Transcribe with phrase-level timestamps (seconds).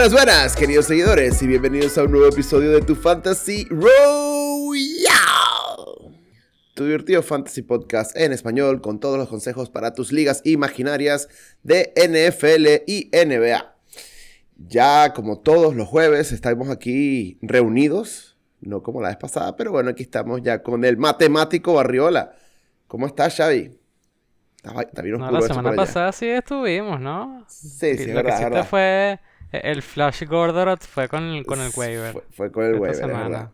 [0.00, 3.90] Buenas, buenas, queridos seguidores, y bienvenidos a un nuevo episodio de tu Fantasy Royale.
[6.74, 11.28] Tu divertido Fantasy Podcast en español con todos los consejos para tus ligas imaginarias
[11.62, 13.76] de NFL y NBA.
[14.56, 19.90] Ya como todos los jueves estamos aquí reunidos, no como la vez pasada, pero bueno,
[19.90, 22.32] aquí estamos ya con el matemático Barriola.
[22.86, 23.78] ¿Cómo estás, Xavi?
[24.62, 27.44] Está, bien no, la semana pasada sí estuvimos, ¿no?
[27.48, 29.20] Sí, sí, Lo verdad, que fue
[29.52, 32.22] el Flash Gordon fue con el, con el waiver.
[32.30, 33.50] Fue, con el waiver, verdad.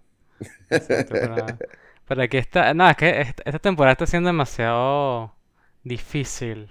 [2.07, 2.75] pero, aquí está.
[2.75, 5.33] No, es que esta temporada está siendo demasiado
[5.85, 6.71] difícil.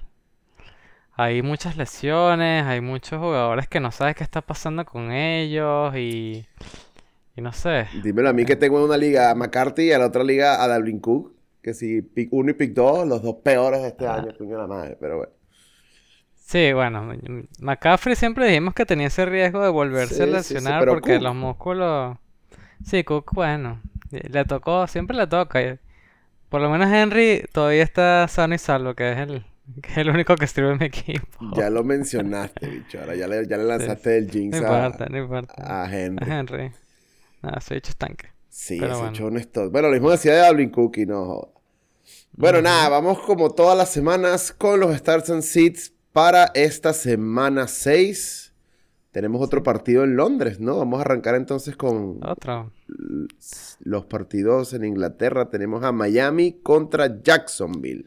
[1.18, 6.46] Hay muchas lesiones, hay muchos jugadores que no sabes qué está pasando con ellos y.
[7.38, 7.88] Y no sé.
[8.02, 10.64] Dímelo a mí que tengo en una liga a McCarthy y a la otra liga
[10.64, 11.34] a Dalvin Cook.
[11.62, 14.16] Que si pick 1 y pick 2, los dos peores de este ah.
[14.16, 15.34] año, la madre, pero bueno.
[16.46, 17.12] Sí, bueno,
[17.60, 22.18] McCaffrey siempre dijimos que tenía ese riesgo de volverse a lesionar porque los músculos.
[22.86, 25.80] Sí, Cook, bueno, le tocó, siempre le toca.
[26.50, 29.44] Por lo menos Henry todavía está sano y salvo, que es el,
[29.82, 31.26] que es el único que escribe en mi equipo.
[31.58, 33.00] Ya lo mencionaste, bicho.
[33.00, 35.54] Ahora ya le, ya le lanzaste el jinx no importa, no importa.
[35.58, 36.30] a Henry.
[36.30, 36.72] A Henry.
[37.42, 38.28] Nada, soy hecho estanque.
[38.50, 39.10] Sí, ese bueno.
[39.10, 39.72] hecho honesto.
[39.72, 41.50] Bueno, lo mismo decía de Alvin Cook y no.
[42.34, 47.68] Bueno, nada, vamos como todas las semanas con los Starts and Seats para esta semana
[47.68, 48.54] 6.
[49.12, 50.78] Tenemos otro partido en Londres, ¿no?
[50.78, 52.22] Vamos a arrancar entonces con
[53.82, 55.50] los partidos en Inglaterra.
[55.50, 58.06] Tenemos a Miami contra Jacksonville.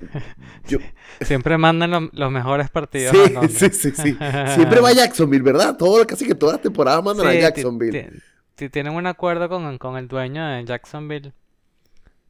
[1.20, 3.14] Siempre mandan los mejores partidos.
[3.50, 4.16] Sí, sí, sí,
[4.54, 5.76] Siempre va a Jacksonville, ¿verdad?
[5.76, 8.22] Todo, casi que todas las temporadas mandan a Jacksonville.
[8.54, 11.34] Tienen un acuerdo con, con, el dueño de Jacksonville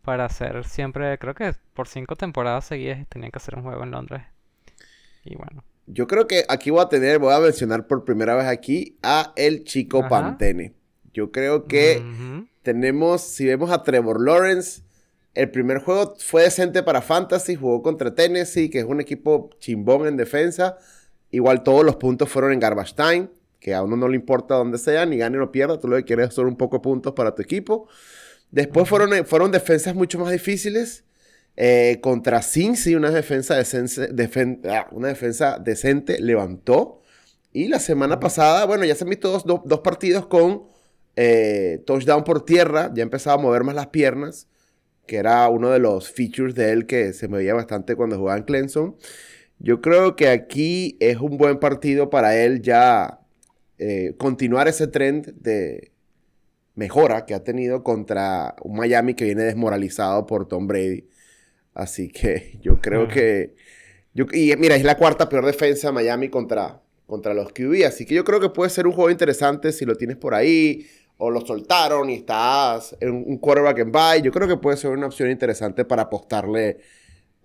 [0.03, 3.93] para hacer siempre, creo que por cinco temporadas seguidas tenían que hacer un juego en
[3.93, 4.22] Londres.
[5.25, 5.65] Y bueno.
[5.87, 9.33] Yo creo que aquí voy a tener, voy a mencionar por primera vez aquí a
[9.37, 10.75] el chico Pantene.
[11.15, 12.03] Yo creo que
[12.62, 14.83] tenemos, si vemos a Trevor Lawrence,
[15.34, 20.07] el primer juego fue decente para Fantasy, jugó contra Tennessee, que es un equipo chimbón
[20.07, 20.77] en defensa.
[21.31, 23.28] Igual todos los puntos fueron en Garbage Time,
[23.59, 26.05] que a uno no le importa dónde sea, ni gane o pierda, tú lo que
[26.05, 27.89] quieres son un poco puntos para tu equipo.
[28.51, 31.05] Después fueron, fueron defensas mucho más difíciles.
[31.56, 33.56] Eh, contra Cincy, una defensa,
[34.69, 37.03] ah, una defensa decente levantó.
[37.53, 40.64] Y la semana pasada, bueno, ya se han visto dos, partidos con
[41.16, 42.92] eh, touchdown por tierra.
[42.94, 44.47] Ya empezaba a mover más las piernas,
[45.06, 48.44] que era uno de los features de él que se movía bastante cuando jugaba en
[48.44, 48.97] Clemson.
[49.59, 53.20] Yo creo que aquí es un buen partido para él ya
[54.19, 55.92] continuar ese trend de,
[56.78, 61.09] mejora que ha tenido contra un Miami que viene desmoralizado por Tom Brady.
[61.78, 63.55] Así que yo creo que...
[64.12, 67.87] Yo, y mira, es la cuarta peor defensa de Miami contra, contra los QB.
[67.87, 70.87] Así que yo creo que puede ser un juego interesante si lo tienes por ahí
[71.19, 74.22] o lo soltaron y estás en un quarterback en bye.
[74.22, 76.78] Yo creo que puede ser una opción interesante para apostarle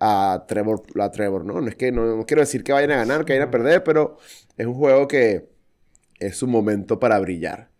[0.00, 1.60] a Trevor, a Trevor ¿no?
[1.60, 4.16] No es que no, quiero decir que vayan a ganar, que vayan a perder, pero
[4.56, 5.48] es un juego que
[6.18, 7.70] es un momento para brillar.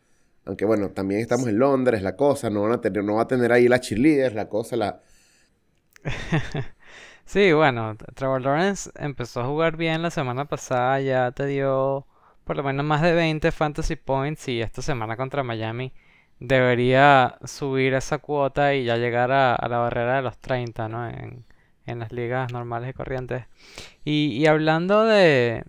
[0.45, 3.29] Aunque bueno, también estamos en Londres, la cosa, no, van a tener, no va a
[3.29, 5.01] tener ahí la cheerleaders, la cosa, la...
[7.25, 12.07] sí, bueno, Trevor Lawrence empezó a jugar bien la semana pasada, ya te dio
[12.45, 15.93] por lo menos más de 20 fantasy points y esta semana contra Miami
[16.41, 21.09] debería subir esa cuota y ya llegar a, la barrera de los 30, ¿no?
[21.09, 21.45] En,
[21.87, 23.45] las ligas normales y corrientes.
[24.05, 25.65] Y, hablando de,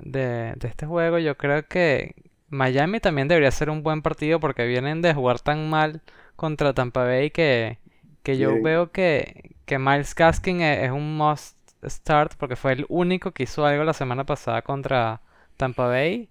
[0.00, 2.14] de, de este juego, yo creo que,
[2.50, 6.02] Miami también debería ser un buen partido porque vienen de jugar tan mal
[6.36, 7.78] contra Tampa Bay que,
[8.22, 12.86] que yo veo que, que Miles Gaskin e, es, un must start porque fue el
[12.88, 15.22] único que hizo algo la semana pasada contra
[15.56, 16.28] Tampa Bay.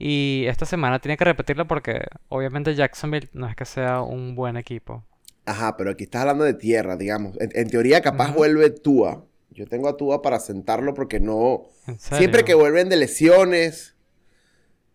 [0.00, 4.56] Y esta semana tiene que repetirlo porque obviamente Jacksonville no es que sea un buen
[4.56, 5.04] equipo.
[5.46, 7.36] Ajá, pero aquí estás hablando de tierra, digamos.
[7.38, 9.24] En, teoría capaz vuelve Tua.
[9.50, 11.66] Yo tengo a Tua para sentarlo porque no...
[11.98, 13.92] Siempre que vuelven de lesiones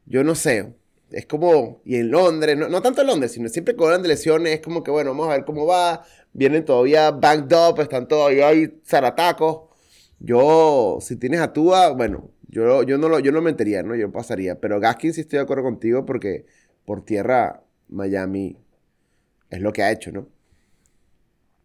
[0.08, 0.74] yo no sé.
[1.12, 4.56] Es como, y en Londres, no, tanto en Londres, sino siempre que hablan de lesiones,
[4.56, 6.06] es como que, bueno, vamos a ver cómo va.
[6.38, 9.64] Vienen todavía banked up, están todavía ahí zaratacos.
[10.20, 13.94] Yo, si tienes a Tua, bueno, yo, yo, no lo, yo no metería, ¿no?
[13.94, 14.58] Yo pasaría.
[14.62, 16.46] Pero Gaskin sí estoy de acuerdo contigo porque
[16.86, 18.56] por tierra Miami
[19.50, 20.30] es lo que ha hecho, ¿no?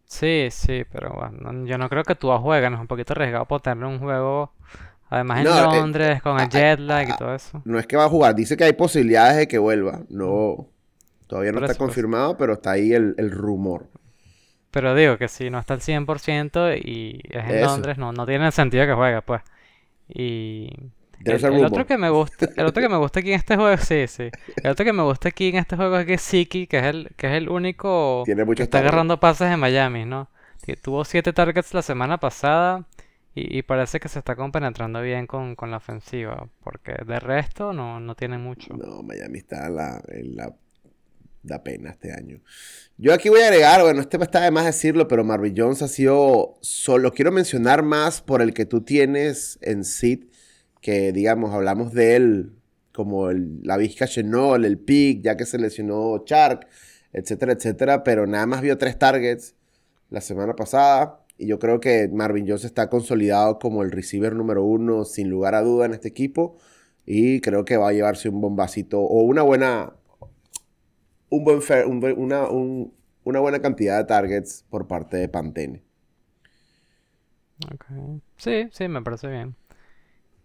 [0.06, 3.46] Sí, sí, pero bueno, yo no creo que Tua juegue, no es un poquito arriesgado
[3.46, 4.52] por tener un juego
[5.12, 7.60] Además en eh, Londres, con el jet lag y todo eso.
[7.66, 10.00] No es que va a jugar, dice que hay posibilidades de que vuelva.
[10.08, 10.70] No,
[11.26, 13.90] todavía no está confirmado, pero está ahí el, rumor.
[14.72, 18.50] Pero digo que si no está al 100% y es en Londres, no, no tiene
[18.52, 19.42] sentido que juegue, pues.
[20.08, 20.70] Y,
[21.24, 24.06] El, otro que me gusta, el otro que me gusta aquí en este juego, sí,
[24.08, 24.30] sí.
[24.62, 27.10] El otro que me gusta aquí en este juego es que Siki, que es el,
[27.18, 30.30] que es el único que está agarrando pases en Miami, ¿no?
[30.80, 32.86] Tuvo siete targets la semana pasada
[33.34, 38.14] y, parece que se está compenetrando bien con, la ofensiva, porque de resto no, no
[38.14, 38.74] tiene mucho.
[38.74, 40.54] No, Miami está en la, en la
[41.42, 42.40] da pena este año.
[42.98, 45.88] Yo aquí voy a agregar, bueno, este está de más decirlo, pero Marvin Jones ha
[45.88, 50.24] sido, solo quiero mencionar más por el que tú tienes en Sid,
[50.80, 52.52] que digamos, hablamos de él
[52.92, 56.66] como el, la Vizca Chenol, el Pick, ya que se lesionó Shark,
[57.12, 59.54] etcétera, etcétera, pero nada más vio tres targets
[60.10, 61.24] la semana pasada.
[61.38, 65.54] Y yo creo que Marvin Jones está consolidado como el receiver número uno, sin lugar
[65.54, 66.56] a duda, en este equipo.
[67.04, 69.94] Y creo que va a llevarse un bombacito o una buena,
[71.32, 75.82] un buen una, una buena cantidad de targets por parte de Pantene.
[78.36, 79.56] Sí, sí, me parece bien.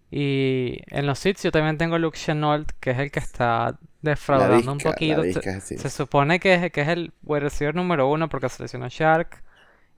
[0.10, 4.72] Y en los sits yo también tengo Luke Chenault, que es el que está defraudando
[4.72, 5.22] un poquito.
[5.60, 9.44] se, supone que es, que es el receiver número uno porque seleccionó Shark.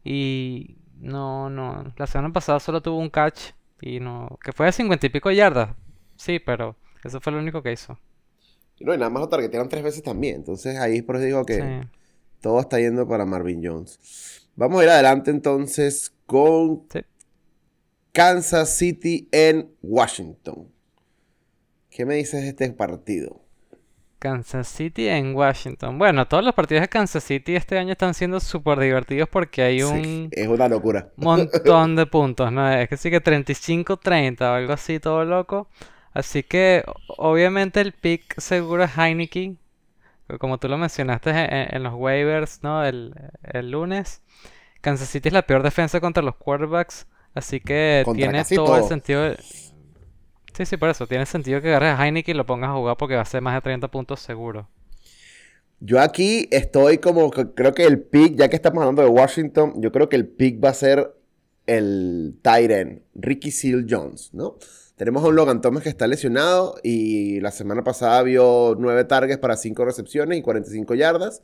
[0.03, 1.93] Y no, no.
[1.97, 3.51] La semana pasada solo tuvo un catch.
[3.81, 4.39] Y no.
[4.43, 5.75] Que fue de cincuenta y pico yardas.
[6.15, 7.99] Sí, pero eso fue lo único que hizo.
[8.79, 10.35] Y no, y nada más lo targetearon tres veces también.
[10.35, 11.85] Entonces ahí por eso digo que
[12.41, 14.47] todo está yendo para Marvin Jones.
[14.55, 16.83] Vamos a ir adelante entonces con
[18.11, 20.67] Kansas City en Washington.
[21.89, 23.41] ¿Qué me dices de este partido?
[24.19, 25.97] Kansas City en Washington.
[25.97, 29.81] Bueno, todos los partidos de Kansas City este año están siendo súper divertidos porque hay
[29.81, 30.27] un...
[30.31, 31.09] es una locura.
[31.15, 32.69] Montón de puntos, ¿no?
[32.71, 35.69] Es que sí que 35-30 o algo así, todo loco.
[36.13, 39.57] Así que obviamente el pick seguro es Heineken.
[40.39, 41.31] Como tú lo mencionaste
[41.75, 42.85] en, los waivers, ¿no?
[42.85, 44.21] El, el, lunes.
[44.81, 47.07] Kansas City es la peor defensa contra los quarterbacks.
[47.33, 49.35] Así que tiene todo, el sentido...
[50.53, 51.07] Sí, sí, por eso.
[51.07, 53.41] Tiene sentido que agarres a Heineken y lo pongas a jugar porque va a ser
[53.41, 54.67] más de 30 puntos seguro.
[55.79, 59.91] Yo aquí estoy como, creo que el pick, ya que estamos hablando de Washington, yo
[59.91, 61.15] creo que el pick va a ser
[61.65, 64.57] el Tyren, Ricky Seal Jones, ¿no?
[64.99, 69.39] Tenemos a un Logan Thomas que está lesionado y la semana pasada vio nueve targets
[69.39, 71.41] para cinco recepciones y 45 yardas.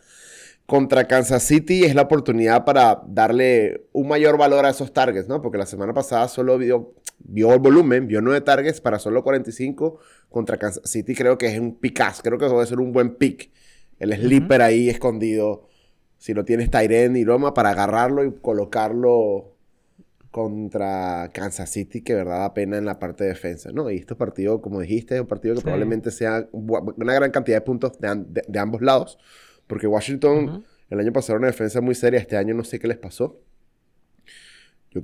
[0.65, 5.41] Contra Kansas City es la oportunidad para darle un mayor valor a esos targets, ¿no?
[5.41, 9.99] Porque la semana pasada solo vio, vio el volumen, vio nueve targets para solo 45.
[10.27, 13.51] Contra Kansas City creo que es un picaz, creo que puede ser un buen pick.
[13.99, 15.69] El sleeper ahí escondido.
[16.17, 19.54] Si lo tienes Tyren y Roma para agarrarlo y colocarlo
[20.35, 23.89] contra Kansas City, que verdad da pena en la parte de defensa, ¿no?
[23.89, 27.61] Y este partido, como dijiste, es un partido que probablemente sea una gran cantidad de
[27.61, 29.17] puntos de, ambos lados,
[29.65, 32.87] porque Washington el año pasado era una defensa muy seria, este año no sé qué
[32.89, 33.39] les pasó.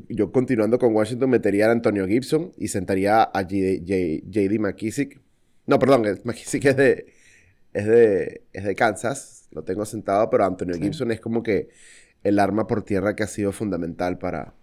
[0.09, 5.21] Yo, continuando con Washington metería a Antonio Gibson y sentaría a JD McKissick.
[5.65, 7.05] No, perdón, McKissick es de,
[7.71, 11.69] es de, es de Kansas, lo tengo sentado, pero Antonio Gibson es como que
[12.21, 14.55] el arma por tierra que ha sido fundamental para,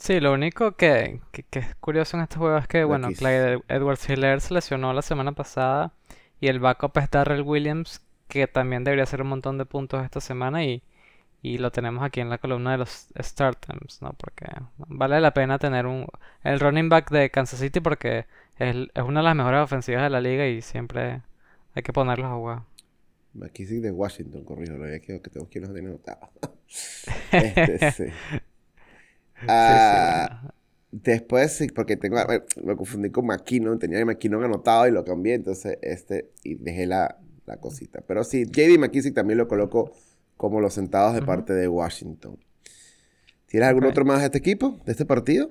[0.00, 1.20] Sí, lo único que,
[1.52, 5.32] es curioso en este juego es que, bueno, Clyde Edwards Hiller se lesionó la semana
[5.32, 5.92] pasada
[6.40, 10.22] y el backup es Darrell Williams, que también debería hacer un montón de puntos esta
[10.22, 10.82] semana y,
[11.42, 14.14] lo tenemos aquí en la columna de los starters, ¿no?
[14.14, 14.46] Porque
[14.78, 16.06] vale la pena tener un
[16.44, 18.26] el running back de Kansas City porque
[18.58, 21.20] es, es una de las mejores ofensivas de la liga y siempre
[21.74, 22.62] hay que ponerlos a jugar.
[23.34, 26.30] McKissick de Washington, corrijo, lo había quedado que tengo que no tiene notado.
[27.32, 28.04] este, sí.
[29.48, 30.52] Ah,
[30.90, 32.16] después, sí, porque tengo,
[32.62, 37.18] me confundí con McKinnon, tenía McKinnon anotado y lo cambié, entonces este, y dejé la,
[37.46, 38.02] la cosita.
[38.06, 39.92] Pero sí, JD McKissick también lo coloco
[40.36, 42.38] como los sentados de parte de Washington.
[43.46, 45.50] ¿Tienes algún otro más de este equipo, de este partido?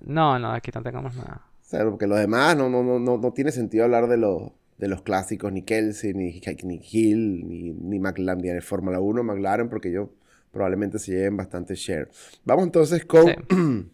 [0.00, 1.46] No, no, aquí no tengamos nada.
[1.62, 4.88] O sea, porque los demás no, no, no, no, tiene sentido hablar de los, de
[4.88, 9.90] los clásicos, ni Kelsey, ni, ni Hill, ni, ni McLaren, ni Fórmula 1, McLaren, porque
[9.90, 10.10] yo
[10.56, 12.08] probablemente se lleven bastante share.
[12.44, 13.30] Vamos entonces con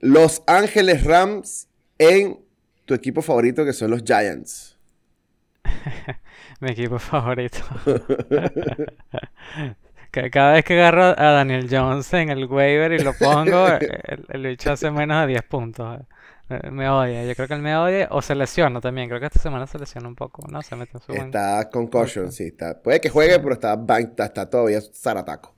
[0.00, 2.40] Los Ángeles Rams en
[2.84, 4.76] tu equipo favorito que son los Giants.
[6.60, 7.58] Mi equipo favorito.
[10.32, 14.46] Cada vez que agarro a Daniel Jones en el waiver y lo pongo, el, el
[14.46, 16.00] bicho hace menos de 10 puntos.
[16.48, 19.08] Me odia, yo creo que él me odia o se lesiona también.
[19.08, 20.62] Creo que esta semana se lesiona un poco, ¿no?
[20.62, 22.44] Se mete en su Está con caution, sí.
[22.44, 22.80] Está...
[22.80, 25.54] Puede que juegue, pero está, está, todavía zarataco.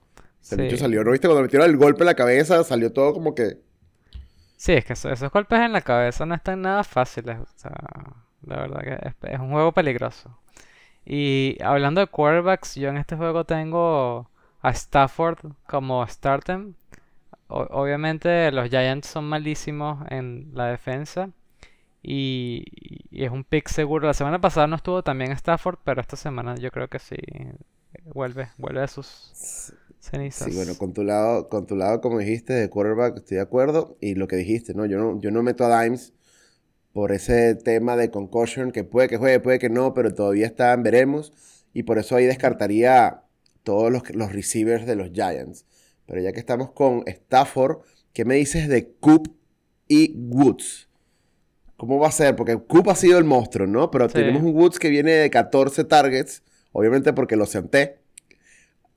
[0.51, 0.77] El sí.
[0.79, 1.29] salió, ¿no viste?
[1.29, 3.59] Cuando metieron el golpe en la cabeza, salió todo como que.
[4.57, 7.39] Sí, es que esos, golpes en la cabeza no están nada fáciles.
[7.39, 7.73] O sea,
[8.47, 10.39] la verdad que es, un juego peligroso.
[11.05, 14.31] Y hablando de quarterbacks, yo en este juego tengo
[14.63, 16.75] a Stafford como startem
[17.49, 21.31] obviamente los Giants son malísimos en la defensa.
[22.03, 22.65] Y,
[23.11, 24.07] es un pick seguro.
[24.07, 27.17] La semana pasada no estuvo también Stafford, pero esta semana yo creo que sí.
[28.05, 30.49] Vuelve, vuelve a sus cenizas.
[30.49, 33.97] Sí, bueno, con tu lado, con tu lado, como dijiste, de quarterback, estoy de acuerdo.
[34.01, 34.87] Y lo que dijiste, ¿no?
[34.87, 36.13] Yo no, yo no meto a Dimes
[36.93, 40.83] por ese tema de concussion, que puede que juegue, puede que no, pero todavía están,
[40.83, 41.33] veremos.
[41.73, 43.23] Y por eso ahí descartaría
[43.63, 45.67] todos los, los receivers de los Giants.
[46.09, 47.81] Pero ya que estamos con Stafford,
[48.15, 49.29] ¿qué me dices de Coop
[49.87, 50.89] y Woods?
[51.77, 52.35] ¿Cómo va a ser?
[52.35, 53.91] Porque Coop ha sido el monstruo, ¿no?
[53.91, 57.99] Pero tenemos un Woods que viene de 14 targets, obviamente porque lo senté.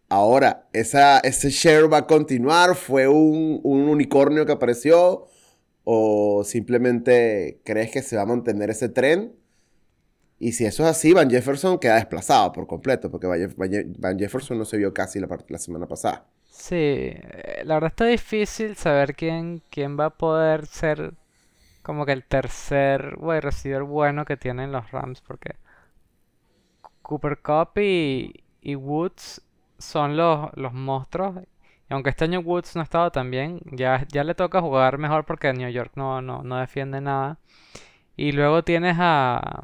[0.08, 2.75] Ahora, esa, ese share va a continuar.
[2.75, 5.27] ¿Fue un, un unicornio que apareció?
[5.84, 9.36] ¿O simplemente crees que se va a mantener ese tren?
[10.39, 13.27] Y si eso es así, Van Jefferson queda desplazado por completo, porque
[13.98, 16.25] Van Jefferson no se vio casi la, la semana pasada.
[16.62, 21.15] Sí, eh, la verdad está difícil saber quién, quién va a poder ser
[21.82, 25.56] como que el tercer wide receiver bueno que tienen los Rams, porque
[27.01, 28.44] Cooper Cup y,
[28.75, 29.41] Woods
[29.80, 31.36] son los, los monstruos.
[31.89, 35.00] Y aunque este año Woods no ha estado tan bien, ya, ya le toca jugar
[35.00, 37.39] mejor porque New York no, no, no defiende nada.
[38.15, 39.63] Y luego tienes a,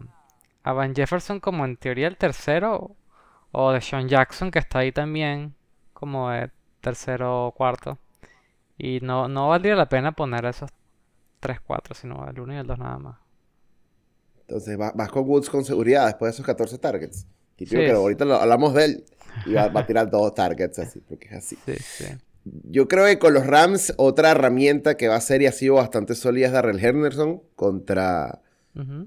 [0.63, 2.96] a Van Jefferson como en teoría el tercero,
[3.51, 5.56] o de Sean Jackson que está ahí también
[5.94, 7.98] como de tercero o cuarto.
[8.77, 10.69] Y no, no valdría la pena poner esos
[11.39, 13.17] 3, 4, sino el 1 y el 2 nada más.
[14.41, 17.27] Entonces vas con Woods con seguridad después de esos 14 targets.
[17.57, 19.05] Y que ahorita hablamos de él
[19.46, 21.57] y va, a tirar dos targets así, porque es así.
[22.46, 25.75] Yo creo que con los Rams, otra herramienta que va a ser y ha sido
[25.75, 28.41] bastante sólida es Darrell Henderson contra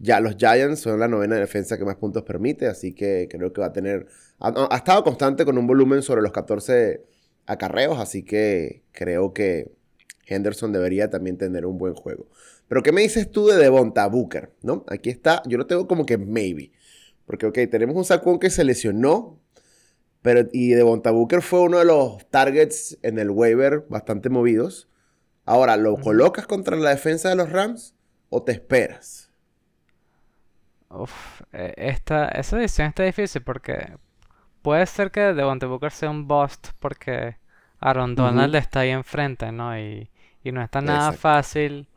[0.01, 3.61] ya, los Giants son la novena defensa que más puntos permite, así que creo que
[3.61, 4.07] va a tener...
[4.41, 7.05] Ha, estado constante con un volumen sobre los 14
[7.51, 9.73] acarreos, así que creo que
[10.27, 12.27] Henderson debería también tener un buen juego.
[12.69, 14.53] Pero ¿qué me dices tú de Devonta Booker?
[14.63, 14.85] ¿No?
[14.89, 16.71] Aquí está, yo lo tengo como que maybe.
[17.27, 19.41] Porque, ok, tenemos un Saquon que se lesionó,
[20.23, 24.89] pero, y Devonta Booker fue uno de los targets en el waiver bastante movidos.
[25.45, 27.97] Ahora, ¿lo colocas contra la defensa de los Rams
[28.29, 29.33] o te esperas?
[30.91, 33.97] Uf, e, esta, esa decisión está difícil porque
[34.63, 37.40] puede ser que Devontae Booker sea un bust porque
[37.81, 39.79] Aaron Donald está ahí enfrente, ¿no?
[39.79, 40.11] Y,
[40.45, 41.89] y no está nada fácil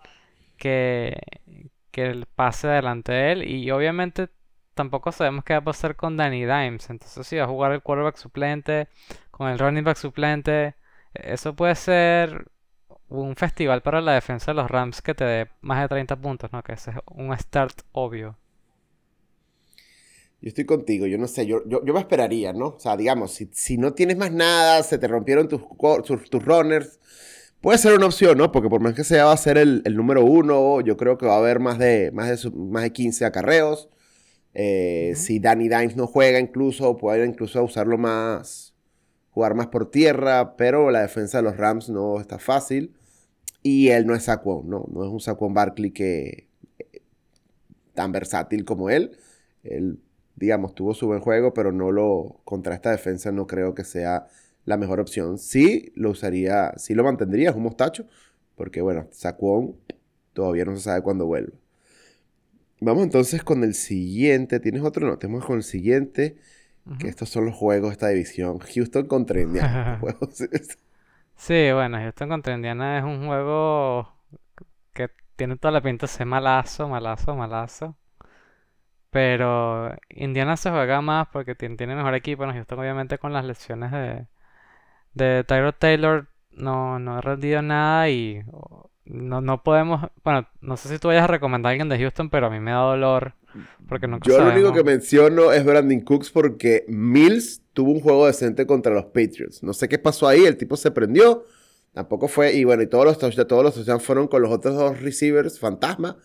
[0.58, 1.22] que,
[1.92, 3.48] que él pase delante de él.
[3.48, 4.30] Y obviamente
[4.74, 6.90] tampoco sabemos qué va a pasar con Danny Dimes.
[6.90, 8.88] Entonces, si va a jugar el quarterback suplente,
[9.32, 10.76] con el running back suplente,
[11.14, 12.48] eso puede ser
[13.10, 16.52] un festival para la defensa de los Rams que te dé más de 30 puntos,
[16.52, 16.64] ¿no?
[16.64, 18.38] Que ese es un start obvio.
[20.44, 22.68] Yo estoy contigo, yo no sé, yo, yo, me esperaría, ¿no?
[22.76, 25.62] O sea, digamos, si, si no tienes más nada, se te rompieron tus,
[26.30, 27.00] tus, runners,
[27.62, 28.52] puede ser una opción, ¿no?
[28.52, 31.26] Porque por más que sea va a ser el, el número uno, yo creo que
[31.26, 33.88] va a haber más de, más de, más de 15 acarreos.
[34.54, 38.74] Eh, si Danny Dimes no juega incluso, puede incluso usarlo más,
[39.30, 42.94] jugar más por tierra, pero la defensa de los Rams no está fácil.
[43.62, 44.90] Y él no es Saquon, ¿no?
[44.92, 47.02] No es un Saquon Barkley que eh,
[47.94, 49.18] tan versátil como él.
[49.64, 50.00] Él
[50.36, 54.28] digamos, tuvo su buen juego, pero no lo, contra esta defensa no creo que sea
[54.66, 55.38] la mejor opción.
[55.38, 58.08] Sí lo usaría, sí lo mantendría, es un mostacho,
[58.56, 59.76] porque bueno, Saquon
[60.34, 61.54] todavía no se sabe cuándo vuelve.
[62.80, 64.60] Vamos entonces con el siguiente.
[64.60, 65.08] ¿Tienes otro?
[65.08, 66.38] No, tenemos con el siguiente.
[67.00, 68.60] Que estos son los juegos de esta división.
[68.60, 70.02] Houston contra Indiana.
[71.38, 74.14] sí, bueno, Houston contra Indiana es un juego
[74.94, 77.96] que tiene toda la pinta de ser malazo, malazo, malazo.
[79.14, 82.46] Pero Indiana se juega más porque tiene mejor equipo.
[82.48, 82.52] ¿no?
[82.52, 84.26] Houston obviamente con las lesiones de,
[85.14, 88.42] de Tyrod Taylor no, no ha rendido nada y
[89.06, 90.10] no, no podemos...
[90.24, 92.60] Bueno, no sé si tú vayas a recomendar a alguien de Houston, pero a mí
[92.60, 93.34] me da dolor
[93.88, 98.26] porque nunca Yo lo único que menciono es Brandon Cooks porque Mills tuvo un juego
[98.26, 99.62] decente contra los Patriots.
[99.62, 101.46] No sé qué pasó ahí, el tipo se prendió.
[101.94, 102.54] Tampoco fue...
[102.54, 105.60] Y bueno, y todos los touchdowns, todos los touchdowns fueron con los otros dos receivers,
[105.60, 106.18] fantasma.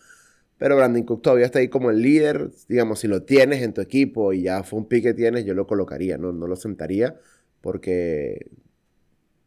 [0.59, 2.51] Pero Brandon Cook todavía está ahí como el líder.
[2.67, 5.53] Digamos, si lo tienes en tu equipo y ya fue un pick que tienes, yo
[5.53, 7.15] lo colocaría, no, no lo sentaría.
[7.61, 8.51] Porque,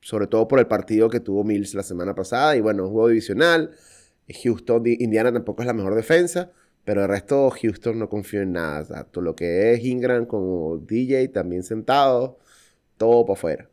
[0.00, 2.57] sobre todo por el partido que tuvo Mills la semana pasada.
[2.57, 3.71] Y bueno, un juego divisional.
[4.42, 6.50] Houston, Indiana tampoco es la mejor defensa.
[6.85, 8.81] Pero el resto, Houston no confío en nada.
[8.81, 9.21] Exacto.
[9.21, 12.38] Lo que es Ingram como DJ también sentado,
[12.97, 13.69] todo para afuera.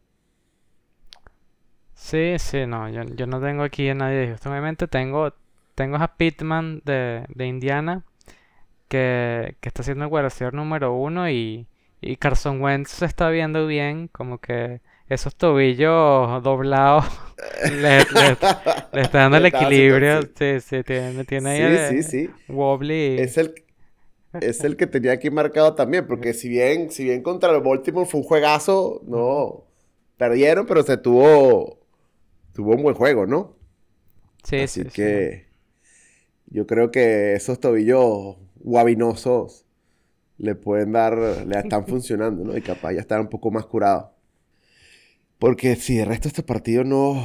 [1.93, 4.51] Sí, sí, no, yo, yo no tengo aquí a nadie de Houston.
[4.51, 5.33] Obviamente tengo,
[5.79, 8.03] tengo a Pittman de, Indiana,
[8.89, 11.67] que, está siendo el receiver número uno y,
[12.01, 17.05] y Carson Wentz se está viendo bien, como que esos tobillos doblados
[17.71, 20.23] Le, está dando el equilibrio.
[20.37, 21.77] Sí, sí, tiene, tiene ahí.
[21.77, 22.29] Sí, sí, sí.
[22.49, 23.17] Wobbly.
[23.17, 23.53] Es el,
[24.33, 28.05] es el que tenía aquí marcado también, porque si bien, si bien contra el Baltimore
[28.05, 29.63] fue un juegazo, no.
[30.17, 31.79] Perdieron, pero se tuvo.
[32.53, 33.55] Tuvo un buen juego, ¿no?
[34.43, 34.89] Sí, Así sí.
[34.89, 35.48] que.
[36.51, 39.65] Yo creo que esos tobillos guabinosos
[40.37, 41.17] le pueden dar.
[41.45, 42.57] Le están funcionando, ¿no?
[42.57, 44.13] Y capaz ya estar un poco más curado.
[45.37, 47.23] Porque si de resto estos partidos no.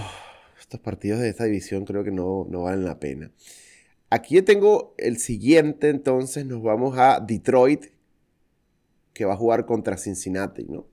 [0.61, 3.31] Estos partidos de esta división creo que no, no valen la pena.
[4.11, 7.87] Aquí yo tengo el siguiente, entonces nos vamos a Detroit,
[9.13, 10.87] que va a jugar contra Cincinnati, ¿no?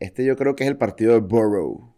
[0.00, 1.94] Este yo creo que es el partido de Burrow.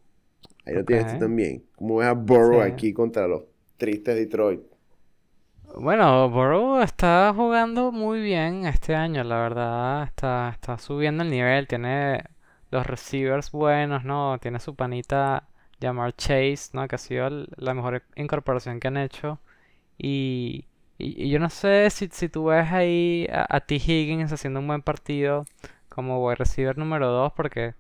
[0.65, 1.65] Ahí lo tienes tú también.
[1.77, 3.45] ¿Cómo ves a Burrow aquí contra los
[3.77, 4.70] tristes Detroit?
[5.77, 10.03] Bueno, Burrow está jugando muy bien este año, la verdad.
[10.05, 12.25] Está, está subiendo el nivel, tiene
[12.71, 14.39] los receivers buenos, ¿no?
[14.41, 15.49] Tiene su panita
[15.81, 16.87] llamar Chase, ¿no?
[16.89, 19.41] Que ha sido la mejor incorporación que han hecho.
[19.99, 20.67] Y,
[20.99, 23.77] yo no sé si, si tú ves ahí a, T.
[23.77, 25.47] Higgins haciendo un buen partido
[25.89, 27.75] como wide receiver número 2, porque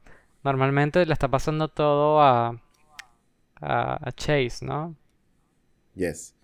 [0.44, 2.60] normalmente le está pasando todo a,
[3.60, 4.94] a, Chase, ¿no?
[5.94, 6.34] Yes.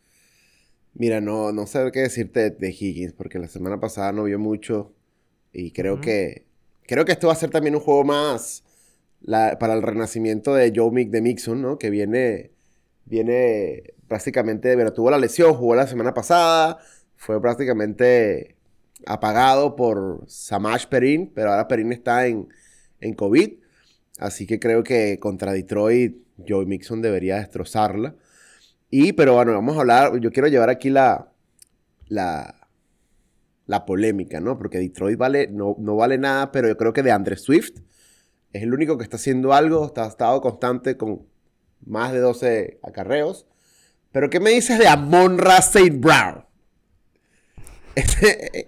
[0.98, 4.92] Mira, no, no sé qué decirte de, Higgins, porque la semana pasada no vio mucho.
[5.52, 6.46] Y creo que
[6.86, 8.62] Creo que esto va a ser también un juego más
[9.26, 11.78] para el renacimiento de Joe Mick de Mixon, ¿no?
[11.78, 12.52] Que viene,
[13.04, 16.78] viene prácticamente, bueno, tuvo la lesión, jugó la semana pasada,
[17.16, 18.54] fue prácticamente
[19.04, 22.48] apagado por Samash Perin, pero ahora Perin está en,
[23.00, 23.54] en COVID.
[24.18, 28.14] Así que creo que contra Detroit, Joe Mixon debería destrozarla.
[28.90, 31.32] Y, pero bueno, vamos a hablar, yo quiero llevar aquí la,
[32.08, 32.68] la,
[33.66, 34.58] la polémica, ¿no?
[34.58, 37.80] Porque Detroit vale, no, no vale nada, pero yo creo que de Andre Swift
[38.52, 41.26] es el único que está haciendo algo, está, ha estado constante con
[41.84, 43.46] más de 12 acarreos.
[44.12, 45.90] Pero ¿qué me dices de Amon Ra St.
[45.99, 46.44] Brown?
[47.96, 48.66] Este,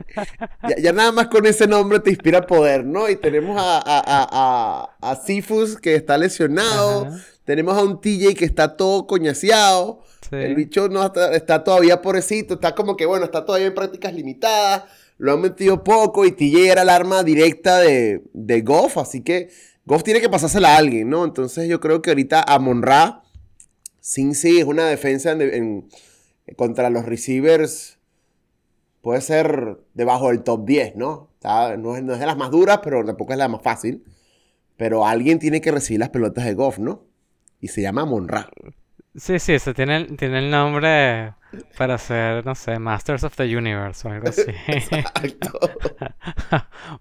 [0.79, 3.11] ya, nada más con ese nombre te inspira poder, ¿no?
[3.11, 7.11] Y tenemos a, a, a, Sifus que está lesionado,
[7.45, 10.01] tenemos a un TJ que está todo coñaseado,
[10.31, 14.85] el bicho no está, todavía pobrecito, está como que, bueno, está todavía en prácticas limitadas,
[15.17, 19.51] lo han metido poco y TJ era el arma directa de, de Goff, así que
[19.85, 21.25] Goff tiene que pasársela a alguien, ¿no?
[21.25, 23.23] Entonces yo creo que ahorita a Monra,
[24.01, 25.37] sin sí, es una defensa
[26.57, 27.99] contra los receivers,
[29.01, 31.31] puede ser debajo del top 10, ¿no?
[31.43, 34.05] no, es, no es de las más duras, pero tampoco es la más fácil.
[34.77, 37.05] Pero alguien tiene que recibir las pelotas de Goff, ¿no?
[37.61, 38.49] Y se llama Monra.
[39.19, 41.35] Sí, sí, eso tiene, tiene el nombre
[41.77, 44.43] para ser, no sé, Masters of the Universe o algo así.
[44.69, 45.59] Exacto.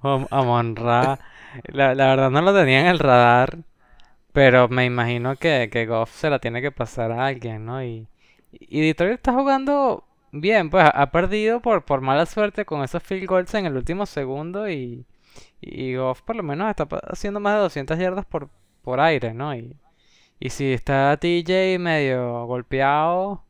[0.32, 1.20] Amon Ra.
[1.66, 3.60] La, la, verdad no lo tenía en el radar,
[4.32, 7.84] pero me imagino que, que Goff se la tiene que pasar a alguien, ¿no?
[7.84, 8.08] Y,
[8.52, 13.28] y Detroit está jugando bien, pues ha perdido por, por mala suerte con esos field
[13.28, 15.06] goals en el último segundo y,
[15.62, 18.50] y Goff por lo menos está haciendo más de 200 yardas por,
[18.82, 19.56] por aire, ¿no?
[19.56, 19.76] Y,
[20.40, 23.44] y si está TJ medio golpeado,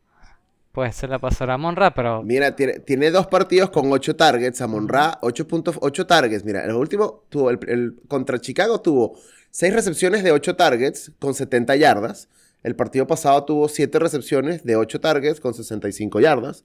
[0.71, 2.21] pues se la pasará a Monra, pero...
[2.21, 4.61] Mira, tiene, tiene dos partidos con ocho targets.
[4.61, 6.45] A Monra, 8.8 targets.
[6.45, 9.17] Mira, el último tuvo, el, contra Chicago tuvo
[9.49, 12.29] seis recepciones de 8 targets con 70 yardas.
[12.61, 16.63] El partido pasado tuvo siete recepciones de 8 targets con 65 yardas.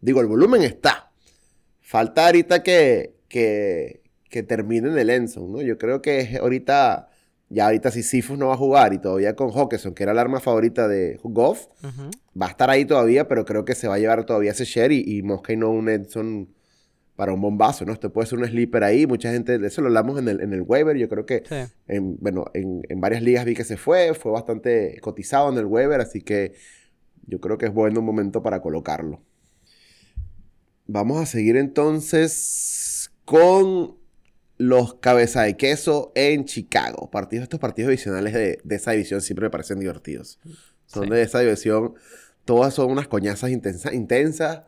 [0.00, 1.12] Digo, el volumen está.
[1.80, 5.62] Falta ahorita que, que, que terminen el Enson, ¿no?
[5.62, 7.11] Yo creo que ahorita
[7.52, 10.18] ya ahorita si Sifus no va a jugar y todavía con Hawkinson, que era el
[10.18, 11.66] arma favorita de Goff,
[12.40, 14.92] va a estar ahí todavía, pero creo que se va a llevar todavía ese share
[14.92, 16.48] y, y Mosca y no un Edson
[17.14, 17.92] para un bombazo, ¿no?
[17.92, 20.52] Esto puede ser un sleeper ahí, mucha gente, de eso lo hablamos en el, en
[20.52, 21.44] el waiver, yo creo que,
[21.86, 26.00] en, bueno, en, varias ligas vi que se fue, fue bastante cotizado en el waiver,
[26.00, 26.54] así que
[27.26, 29.22] yo creo que es bueno un momento para colocarlo.
[30.86, 34.01] Vamos a seguir entonces con
[34.62, 37.10] los cabeza de queso en Chicago.
[37.10, 40.38] Partidos, estos partidos divisionales de, esa división siempre me parecen divertidos.
[40.86, 41.94] Son de esa división,
[42.44, 44.66] todas son unas coñazas intensas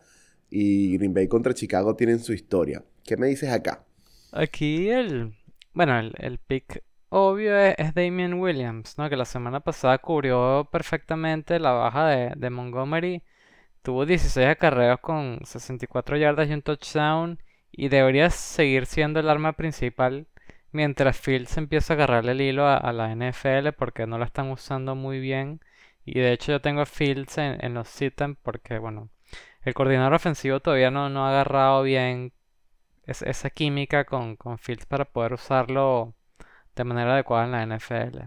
[0.51, 2.83] y Green Bay contra Chicago tienen su historia.
[3.05, 3.85] ¿Qué me dices acá?
[4.33, 5.37] Aquí el,
[5.75, 9.09] bueno, el, pick obvio es, Damien Williams, ¿no?
[9.09, 13.23] Que la semana pasada cubrió perfectamente la baja de, de Montgomery.
[13.83, 17.39] Tuvo 16 acarreos con 64 yardas y un touchdown
[17.77, 20.27] y debería seguir siendo el arma principal
[20.73, 24.95] mientras Fields empieza a agarrarle el hilo a, la NFL porque no la están usando
[24.95, 25.61] muy bien.
[26.05, 29.09] Y de hecho yo tengo a Fields en, los sitem porque, bueno,
[29.63, 32.33] el coordinador ofensivo todavía no, no ha agarrado bien
[33.07, 36.15] esa química con, con Fields para poder usarlo
[36.77, 38.19] de manera adecuada en la NFL.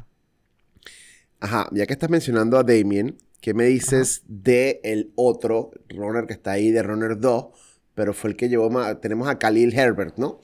[1.39, 6.33] Ajá, ya que estás mencionando a Damien, ¿qué me dices de el otro runner que
[6.33, 7.45] está ahí, de runner 2?
[7.97, 9.01] Pero fue el que llevó más.
[9.01, 10.39] Tenemos a Khalil Herbert, ¿no?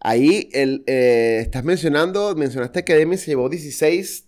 [0.00, 4.26] Ahí el, eh, estás mencionando, mencionaste que Damien se llevó 16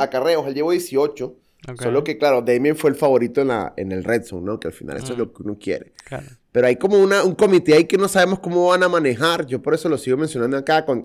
[0.00, 1.36] acarreos, él llevó 18.
[1.80, 4.58] Solo que, claro, Damien fue el favorito en, la, en el Red Zone, ¿no?
[4.58, 5.92] Que al final eso es lo que uno quiere.
[6.04, 6.26] Claro.
[6.50, 9.46] Pero hay como una, un comité ahí que no sabemos cómo van a manejar.
[9.46, 10.84] Yo por eso lo sigo mencionando acá.
[10.84, 11.04] Con,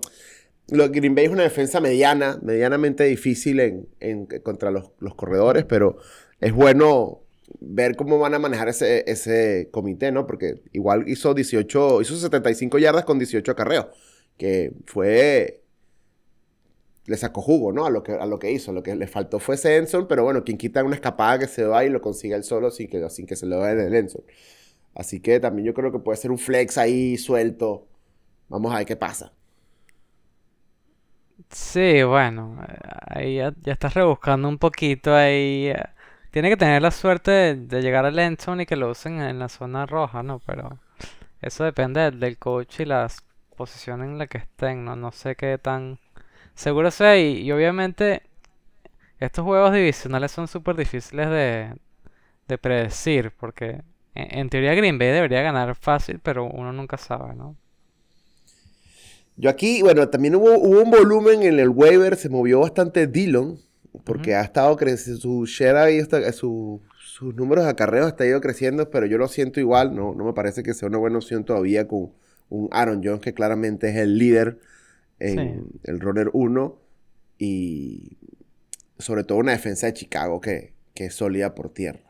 [0.70, 5.98] lo, Green Bay es una defensa mediana, medianamente difícil en, contra los, corredores, pero
[6.40, 7.20] es bueno
[7.60, 10.26] ver cómo van a manejar ese, ese comité, ¿no?
[10.26, 13.86] Porque igual hizo 18, hizo 75 yardas con 18 acarreos,
[14.36, 15.62] que fue
[17.06, 17.86] le sacó jugo, ¿no?
[17.86, 18.72] A lo que, a lo que hizo.
[18.72, 21.64] Lo que le faltó fue ese Enson, pero bueno, quien quita una escapada que se
[21.64, 24.24] va y lo consiga él solo sin que, que se lo vaya el Enson.
[24.94, 27.86] Así que también yo creo que puede ser un flex ahí suelto.
[28.48, 29.32] Vamos a ver qué pasa.
[31.50, 32.56] Sí, bueno,
[33.06, 35.72] ahí ya, estás rebuscando un poquito ahí.
[36.36, 39.48] Tiene que tener la suerte de, llegar al Enson y que lo usen en la
[39.48, 40.38] zona roja, ¿no?
[40.44, 40.78] Pero
[41.40, 43.10] eso depende del, coach y la
[43.56, 44.96] posición en la que estén, ¿no?
[44.96, 45.98] No sé qué tan
[46.54, 48.20] seguro sea y, obviamente
[49.18, 51.74] estos juegos divisionales son súper difíciles de,
[52.48, 53.80] de predecir porque
[54.14, 57.56] en, teoría Green Bay debería ganar fácil, pero uno nunca sabe, ¿no?
[59.36, 63.58] Yo aquí, bueno, también hubo, un volumen en el waiver, se movió bastante Dillon,
[64.04, 66.00] porque ha estado creciendo, su share ahí,
[66.32, 70.24] su, sus números de acarreos ha ido creciendo, pero yo lo siento igual, no, no
[70.24, 72.12] me parece que sea una buena opción todavía con
[72.48, 74.58] un Aaron Jones, que claramente es el líder
[75.18, 76.78] en el runner 1,
[77.38, 78.16] y
[78.98, 82.00] sobre todo una defensa de Chicago que, que es sólida por tierra.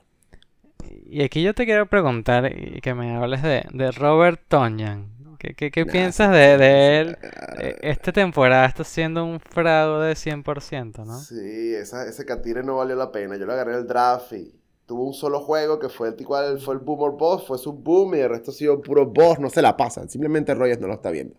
[1.09, 5.16] Y aquí yo te quiero preguntar que me hables de, Robert Tonyan.
[5.55, 7.19] ¿Qué, qué, piensas de, él?
[7.59, 11.19] Eh, esta temporada está siendo un fraude 100%, ¿no?
[11.21, 13.37] Sí, ese catire no valió la pena.
[13.37, 16.61] Yo lo agarré en el draft y tuvo un solo juego que fue el cual
[16.61, 19.51] fue el boomer boss, fue su boom y el resto ha sido puro boss, no
[19.51, 20.09] se la pasan.
[20.09, 21.37] Simplemente Rogers no lo está viendo.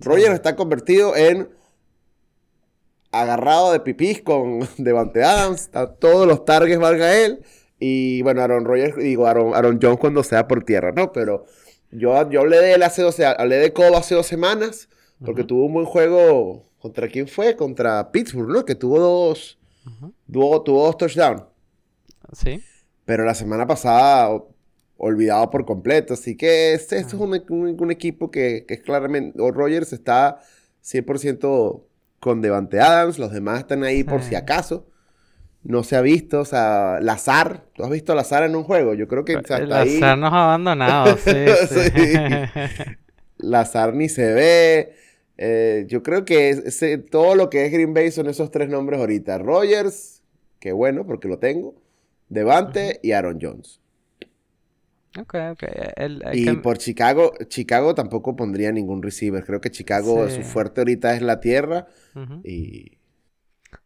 [0.00, 1.48] Rogers está convertido en
[3.10, 7.42] agarrado de pipís con Devante Adams, todos los targets valga él
[7.80, 11.12] y bueno, Aaron Rodgers, digo, Aaron, Aaron Jones cuando sea por tierra, ¿no?
[11.12, 11.46] Pero
[11.90, 14.88] yo, yo hablé de él hace dos, hablé de Cobb hace dos semanas,
[15.24, 16.66] porque tuvo un buen juego.
[16.78, 17.56] ¿Contra quién fue?
[17.56, 18.64] Contra Pittsburgh, ¿no?
[18.64, 19.58] Que tuvo dos,
[20.30, 21.42] tuvo, dos touchdowns.
[22.32, 22.62] Sí.
[23.04, 24.30] Pero la semana pasada
[24.96, 26.14] olvidado por completo.
[26.14, 29.40] Así que este, este es un, un, equipo que, que, es claramente.
[29.40, 30.40] O Rogers está
[30.84, 31.82] 100%
[32.20, 33.18] con Devante Adams.
[33.18, 34.87] Los demás están ahí por si acaso
[35.68, 38.94] no se ha visto, o sea, Lazar, ¿tú has visto a Lazar en un juego?
[38.94, 41.30] Yo creo que hasta Lazar nos ha abandonado, sí,
[43.36, 44.94] Lazar ni se ve.
[45.36, 46.56] Eh, yo creo que
[47.10, 49.36] todo lo que es Green Bay son esos tres nombres ahorita.
[49.36, 50.22] Rogers,
[50.58, 51.74] que bueno, porque lo tengo.
[52.30, 53.82] Devante y Aaron Jones.
[55.18, 55.64] Ok, ok.
[56.32, 59.44] y por Chicago, Chicago tampoco pondría ningún receiver.
[59.44, 61.88] Creo que Chicago, su fuerte ahorita es la tierra.
[62.42, 62.97] Y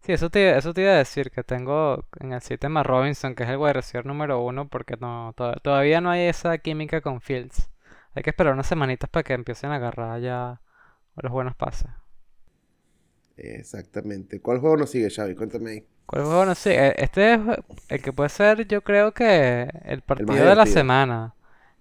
[0.02, 3.44] Sí, eso te, eso te iba a decir, que tengo en el sistema Robinson, que
[3.44, 7.70] es el wide receiver número uno, porque no, todavía no hay esa química con Fields.
[8.14, 10.60] Hay que esperar unas semanitas para que empiecen a agarrar ya
[11.16, 11.88] los buenos pases.
[13.36, 14.40] Exactamente.
[14.40, 15.34] ¿Cuál juego nos sigue, Xavi?
[15.34, 15.86] Cuéntame ahí.
[16.06, 17.02] ¿Cuál juego nos sigue?
[17.02, 17.40] Este es
[17.88, 21.34] el que puede ser, yo creo que el partido de la semana,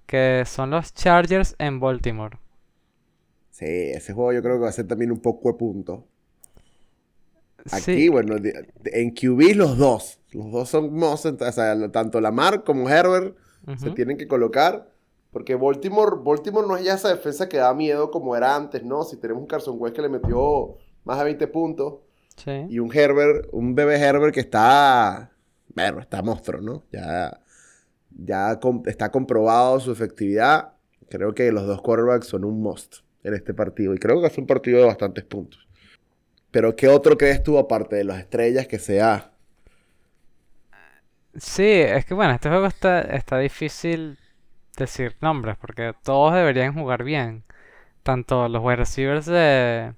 [0.07, 2.38] que son los Chargers en Baltimore.
[3.49, 6.07] Sí, ese juego yo creo que va a ser también un poco de punto.
[7.71, 8.36] Aquí, bueno,
[8.86, 10.19] en QB los dos.
[10.32, 13.36] Los dos son most, o sea, tanto Lamar como Herbert
[13.78, 14.89] se tienen que colocar.
[15.32, 19.04] Porque Baltimore, Baltimore no es ya esa defensa que da miedo como era antes, ¿no?
[19.04, 22.00] Si tenemos un Carson West que le metió más de 20 puntos.
[22.69, 25.32] Y un Herbert, un bebé Herbert que está,
[25.74, 26.84] bueno, está monstruo, ¿no?
[26.91, 27.39] Ya,
[28.10, 30.74] ya está comprobado su efectividad.
[31.10, 33.93] Creo que los dos quarterbacks son un must en este partido.
[33.93, 35.67] Y creo que es un partido de bastantes puntos.
[36.51, 39.31] Pero ¿qué otro crees tú aparte de las estrellas que sea?
[41.37, 44.17] Sí, es que bueno, este juego está, está difícil
[44.77, 47.43] decir nombres porque todos deberían jugar bien.
[48.03, 49.95] Tanto los wide receivers de,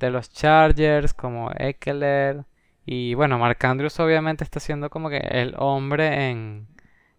[0.00, 2.44] de los Chargers como Eckler.
[2.86, 6.68] Y bueno, Mark Andrews obviamente está siendo como que el hombre en,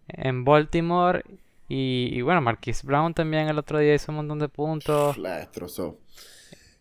[0.08, 1.24] en Baltimore.
[1.68, 5.18] Y, y bueno, Marquise Brown también el otro día hizo un montón de puntos.
[5.18, 5.98] La destrozó.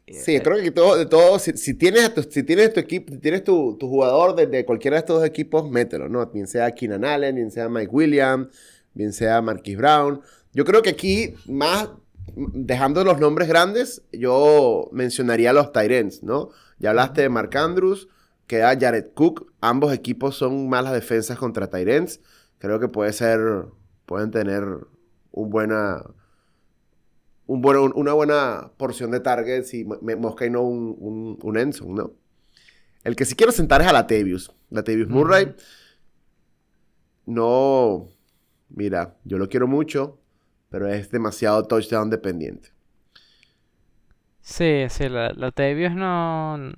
[0.07, 3.43] Sí, creo que todo, de todo, si, tienes tu, si tienes tu equipo, si tienes
[3.43, 6.25] tu, jugador de, cualquiera de estos dos equipos, mételo, ¿no?
[6.27, 8.49] Bien sea Keenan Allen, bien sea Mike Williams,
[8.93, 10.21] bien sea Marquis Brown.
[10.53, 11.89] Yo creo que aquí, más
[12.35, 16.49] dejando los nombres grandes, yo mencionaría a los Tyrants, ¿no?
[16.77, 18.07] Ya hablaste de Mark Andrews,
[18.45, 19.51] queda Jared Cook.
[19.61, 22.19] Ambos equipos son malas defensas contra Tyrants.
[22.59, 23.39] Creo que puede ser,
[24.05, 24.63] pueden tener
[25.31, 26.03] un buena,
[27.47, 31.95] un bueno, una buena porción de targets y Mosca y no un, un, un Enson,
[31.95, 32.13] ¿no?
[33.03, 34.51] El que sí quiero sentar es a Latavius.
[34.69, 35.55] Latavius Murray.
[37.25, 38.07] No.
[38.69, 40.19] Mira, yo lo quiero mucho,
[40.69, 42.69] pero es demasiado touchdown dependiente.
[44.41, 46.71] Sí, sí, Latavius no.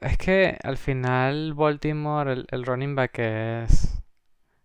[0.00, 4.02] Es que al final Baltimore, el, el running back es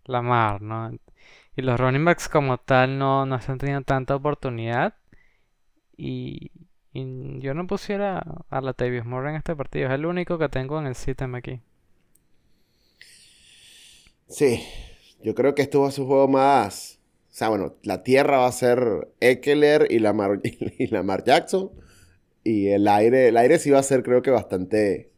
[0.06, 0.92] Lamar, ¿no?
[1.56, 4.96] Y los running backs como tal no, no están teniendo tanta oportunidad.
[5.98, 6.52] Y,
[6.94, 9.88] yo no pusiera a la Tavius Moore en este partido.
[9.88, 11.62] Es el único que tengo en el sistema aquí.
[14.28, 14.66] Sí,
[15.22, 17.00] yo creo que esto va a ser juego más.
[17.30, 21.72] O sea, bueno, la tierra va a ser Eckler y Lamar, y Lamar Jackson.
[22.44, 25.12] Y el aire, el aire sí va a ser, creo que bastante,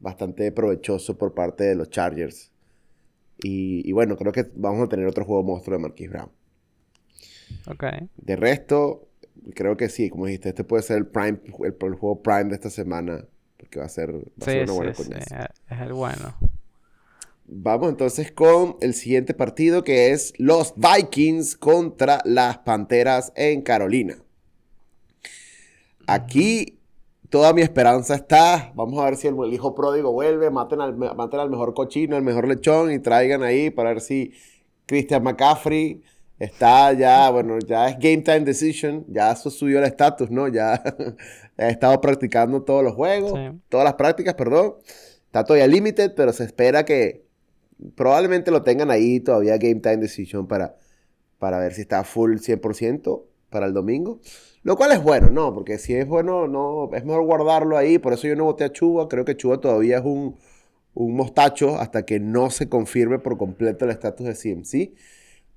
[0.00, 2.53] bastante provechoso por parte de los Chargers.
[3.42, 6.30] Y, bueno, creo que vamos a tener otro juego monstruo de Marquis Brown.
[7.66, 7.84] Ok.
[8.16, 9.08] De resto,
[9.54, 12.70] creo que sí, como dijiste, este puede ser el prime, el, juego prime de esta
[12.70, 13.24] semana.
[13.56, 15.02] Porque va a ser, una buena sí,
[15.70, 16.34] es el bueno.
[17.46, 24.16] Vamos entonces con el siguiente partido que es los Vikings contra las Panteras en Carolina.
[26.06, 26.78] Aquí
[27.30, 28.72] toda mi esperanza está.
[28.74, 32.22] Vamos a ver si el, hijo pródigo vuelve, maten al, maten al mejor cochino, el
[32.22, 34.32] mejor lechón y traigan ahí para ver si
[34.86, 36.02] Christian McCaffrey
[36.38, 40.48] está ya, bueno, ya es game time decision, ya eso subió el estatus, ¿no?
[40.48, 40.82] Ya
[41.56, 44.74] he estado practicando todos los juegos, todas las prácticas, perdón.
[45.26, 47.24] Está todavía limited, pero se espera que
[47.96, 50.76] probablemente lo tengan ahí todavía game time decision para,
[51.38, 54.20] para ver si está full 100% para el domingo.
[54.64, 55.52] Lo cual es bueno, ¿no?
[55.54, 57.98] Porque si es bueno, no, es mejor guardarlo ahí.
[57.98, 59.08] Por eso yo no voté a Chuba.
[59.08, 60.36] Creo que Chuba todavía es un,
[60.94, 64.94] mostacho hasta que no se confirme por completo el estatus de CMC.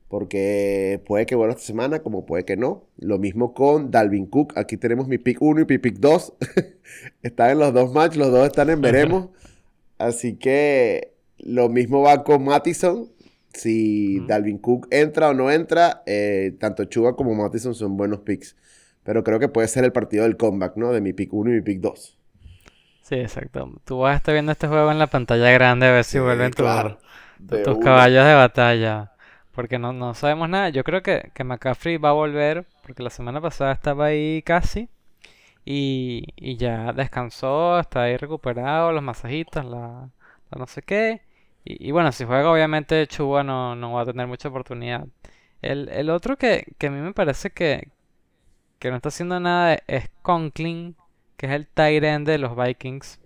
[0.10, 2.84] Porque puede que vuelva esta semana, como puede que no.
[2.98, 4.58] Lo mismo con Dalvin Cook.
[4.58, 6.34] Aquí tenemos mi pick 1 y mi pick 2.
[7.24, 9.30] están en los dos matches, los dos están en veremos.
[9.98, 13.10] Así que lo mismo va con Mattison.
[13.54, 18.56] Si Dalvin Cook entra o no entra, eh, tanto Chuba como Mattison son buenos picks.
[19.08, 20.92] Pero creo que puede ser el partido del comeback, ¿no?
[20.92, 22.18] De mi pick 1 y mi pick 2.
[23.04, 23.72] Sí, exacto.
[23.86, 26.52] Tú vas a estar viendo este juego en la pantalla grande a ver si vuelven
[26.52, 29.14] tus caballos de batalla.
[29.54, 30.68] Porque no, no, sabemos nada.
[30.68, 34.90] Yo creo que, que, McCaffrey va a volver, porque la semana pasada estaba ahí casi.
[35.64, 40.10] Y, y ya descansó, está ahí recuperado, los masajitos, la,
[40.54, 41.22] no sé qué.
[41.64, 45.06] Y, bueno, si juega obviamente Chuba no, no va a tener mucha oportunidad.
[45.62, 47.88] El, el otro que, que a mí me parece que,
[48.80, 50.96] que no está haciendo nada es Conklin,
[51.36, 53.20] que es el tight end de los Vikings.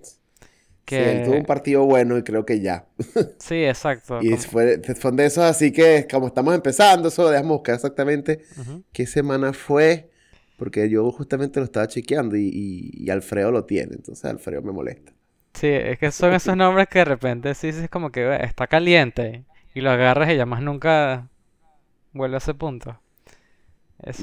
[0.85, 1.19] Que...
[1.19, 2.85] Sí, tuvo un partido bueno y creo que ya.
[3.39, 4.19] sí, exacto.
[4.21, 8.41] y fue, de esos, así que como estamos empezando, eso dejamos buscar exactamente
[8.91, 10.09] qué semana fue,
[10.57, 15.13] porque yo justamente lo estaba chequeando y, Alfredo lo tiene, entonces Alfredo me molesta.
[15.53, 19.43] Sí, es que son esos nombres que de repente sí es como que está caliente
[19.73, 21.27] y lo agarras y ya más nunca
[22.13, 22.99] vuelve a ese punto.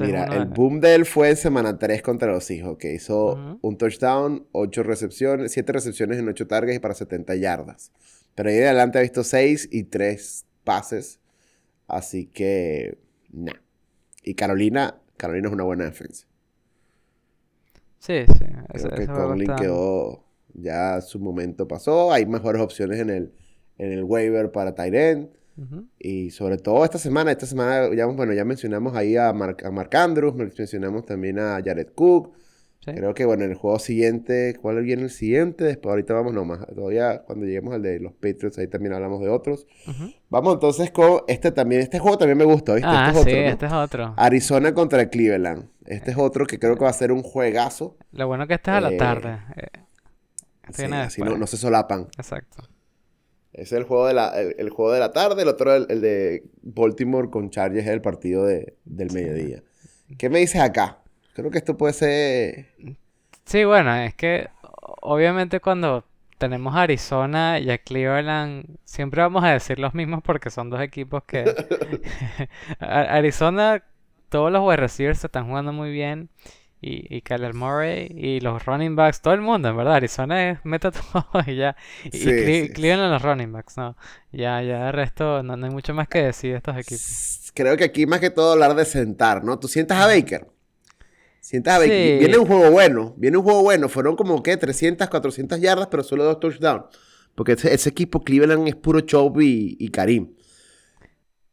[0.01, 3.79] Mira, el boom de él fue en semana 3 contra los hijos, que hizo un
[3.79, 7.93] touchdown, 8 recepciones, 7 recepciones en 8 targets y para 70 yardas.
[8.35, 11.21] Pero ahí de adelante ha visto 6 y 3 pases.
[11.87, 12.99] Así que,
[13.31, 13.53] nah.
[14.23, 16.27] Y Carolina, Carolina es una buena defensa.
[17.99, 18.45] Sí, sí.
[18.73, 22.13] Creo que Conley quedó, ya su momento pasó.
[22.13, 23.33] Hay mejores opciones en el,
[23.79, 25.31] en el waiver para Tyrant.
[25.99, 29.71] Y sobre todo esta semana, esta semana ya, bueno, ya mencionamos ahí a Mark, a
[29.71, 32.33] Mark Andrews, mencionamos también a Jared Cook.
[32.85, 35.65] Creo que bueno, en el juego siguiente, ¿cuál viene el siguiente?
[35.65, 39.29] Después ahorita vamos nomás, todavía cuando lleguemos al de los Patriots, ahí también hablamos de
[39.29, 39.67] otros.
[40.31, 42.89] Vamos entonces con este también, este juego también me gustó, ¿viste?
[42.91, 44.15] Ah, este es otro, este es otro.
[44.17, 45.69] Arizona contra Cleveland.
[45.85, 47.97] Este es otro que creo que va a ser un juegazo.
[48.13, 49.39] Lo bueno que este es a la eh, tarde.
[49.57, 52.09] Eh, así no, no se solapan.
[52.17, 52.63] Exacto.
[53.59, 57.29] Es el juego de la, el, juego de la tarde, el otro, el, de Baltimore
[57.29, 59.63] con Chargers, es el partido de, del mediodía.
[60.17, 60.99] ¿Qué me dices acá?
[61.35, 62.67] Creo que esto puede ser...
[63.45, 64.49] Sí, bueno, es que
[65.01, 66.05] obviamente cuando
[66.39, 70.81] tenemos a Arizona y a Cleveland, siempre vamos a decir los mismos porque son dos
[70.81, 71.45] equipos que...
[72.79, 73.83] Arizona,
[74.29, 76.31] todos los wide receivers se están jugando muy bien
[76.81, 79.95] y, y Kyler Murray y los running backs, todo el mundo, en verdad.
[79.95, 81.77] Arizona es meta todo y ya.
[82.05, 83.97] Y, Cleveland los running backs, ¿no?
[84.33, 87.53] Ya, ya de resto no, hay mucho más que decir de estos equipos.
[87.55, 89.59] Creo que aquí más que todo hablar de sentar, ¿no?
[89.59, 90.47] Tú sientas a Baker.
[91.41, 92.19] Sientas a Baker.
[92.19, 93.89] Viene un juego bueno, viene un juego bueno.
[93.89, 96.85] Fueron como que 300, 400 yardas, pero solo dos touchdowns.
[97.35, 100.35] Porque ese, equipo Cleveland es puro Chop y, Karim.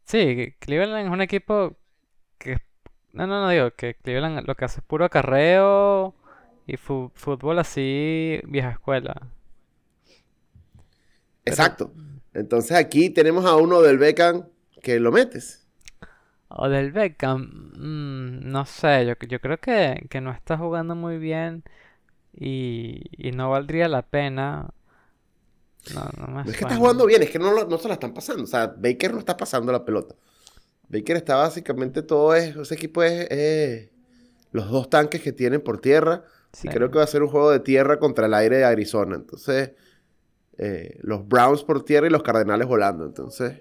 [0.04, 1.78] Sí, Cleveland es un equipo
[2.38, 2.58] que...
[3.16, 6.14] No, no, no digo que Cleveland lo que hace es puro acarreo
[6.66, 9.28] y fútbol así vieja escuela.
[11.46, 11.92] Exacto.
[12.34, 14.44] Entonces aquí tenemos a uno del Beckham
[14.82, 15.66] que lo metes.
[16.48, 21.64] O del Beckham, mm, no sé, yo, yo creo que, no está jugando muy bien
[22.34, 23.02] y,
[23.34, 24.74] no valdría la pena.
[25.94, 28.44] No, no, es que está jugando bien, es que no, no se la están pasando.
[28.44, 30.14] O sea, Baker no está pasando la pelota.
[30.88, 33.90] Baker está básicamente todo es, ese equipo es,
[34.52, 36.24] los dos tanques que tienen por tierra.
[36.62, 39.16] Y creo que va a ser un juego de tierra contra el aire de Arizona.
[39.16, 39.72] Entonces,
[40.56, 43.04] eh, los Browns por tierra y los Cardenales volando.
[43.04, 43.60] Entonces,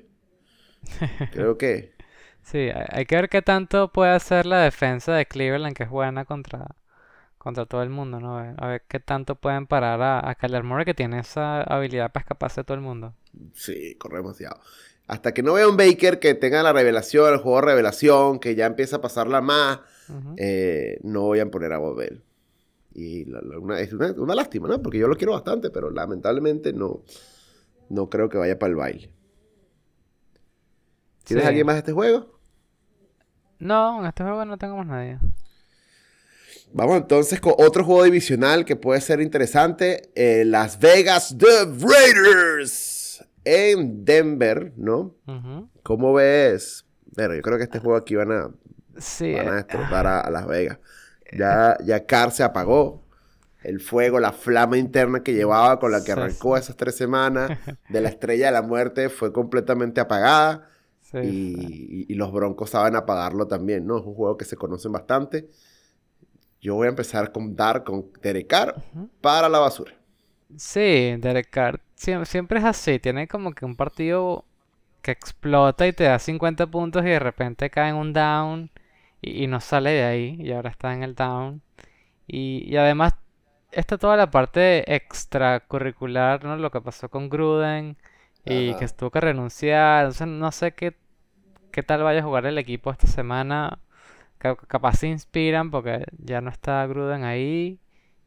[1.32, 1.94] creo que...
[2.42, 6.26] Sí, hay que ver qué tanto puede hacer la defensa de Cleveland, que es buena
[6.26, 6.76] contra,
[7.40, 8.38] contra todo el mundo, ¿no?
[8.38, 12.22] A ver qué tanto pueden parar a, a Kyler Murray, que tiene esa habilidad para
[12.22, 13.16] escaparse de todo el mundo.
[13.54, 14.62] Sí, corre demasiado.
[15.08, 18.56] Hasta que no vea un Baker que tenga la revelación, el juego de revelación, que
[18.56, 19.80] ya empieza a pasarla más,
[20.38, 22.24] eh, no voy a poner a Bobel.
[22.94, 23.22] Y
[23.78, 24.82] es una, lástima, ¿no?
[24.82, 27.04] Porque yo lo quiero bastante, pero lamentablemente no,
[27.90, 29.12] no creo que vaya para el baile.
[31.24, 32.40] ¿Tienes alguien más de este juego?
[33.60, 35.20] No, en este juego no tengo más nadie.
[36.74, 40.12] Vamos entonces con otro juego divisional que puede ser interesante.
[40.16, 42.95] Eh, Las Vegas The Raiders
[43.46, 45.16] en Denver, ¿no?
[45.84, 46.86] ¿Cómo ves?
[47.16, 48.50] Pero yo creo que este juego aquí van a,
[48.98, 50.80] sí, van a eh, a Las Vegas.
[51.32, 53.04] Ya, ya Car se apagó.
[53.64, 57.58] El fuego, la flama interna que llevaba con la que arrancó esas tres semanas
[57.90, 60.70] de la estrella de la muerte fue completamente apagada.
[61.14, 63.98] y, los broncos saben apagarlo también, ¿no?
[63.98, 65.50] Es un juego que se conocen bastante.
[66.62, 68.84] Yo voy a empezar con dar con Derek Carr
[69.22, 69.94] para la basura.
[70.58, 73.00] Sí, Derek Carr siempre, siempre, es así.
[73.00, 74.46] Tiene como que un partido
[75.02, 78.72] que explota y te da 50 puntos y de repente cae en un down
[79.22, 81.62] y, no sale de ahí y ahora está en el down.
[82.28, 83.16] Y, además
[83.72, 86.58] está toda la parte extracurricular, ¿no?
[86.58, 87.98] Lo que pasó con Gruden
[88.46, 90.06] y que tuvo que renunciar.
[90.06, 90.96] Entonces no sé qué,
[91.72, 93.80] qué tal vaya a jugar el equipo esta semana.
[94.40, 97.80] Capaz se inspiran porque ya no está Gruden ahí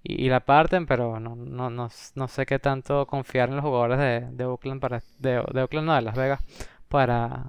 [0.02, 3.98] y, la parten, pero no, no, no, no, sé qué tanto confiar en los jugadores
[3.98, 6.42] de, de Oakland para de, de Oakland no de Las Vegas
[6.88, 7.46] para,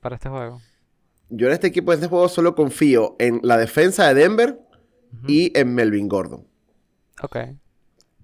[0.00, 0.60] para este juego
[1.30, 4.60] yo en este equipo, en este juego, solo confío en la defensa de Denver
[5.26, 6.46] y en Melvin Gordon.
[7.22, 7.36] Ok.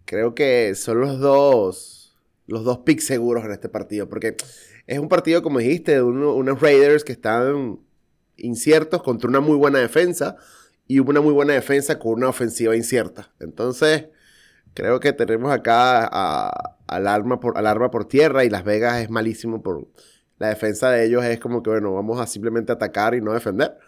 [0.04, 4.36] Creo que son los dos, los dos picks seguros en este partido, porque
[4.86, 7.80] es un partido, como dijiste, de unos Raiders que están
[8.36, 10.36] inciertos contra una muy buena defensa
[10.90, 13.30] y una muy buena defensa con una ofensiva incierta.
[13.38, 14.08] Entonces,
[14.74, 19.08] creo que tenemos acá al, arma por, al arma por tierra y Las Vegas es
[19.08, 19.86] malísimo por
[20.40, 23.78] la defensa de ellos es como que, bueno, vamos a simplemente atacar y no defender.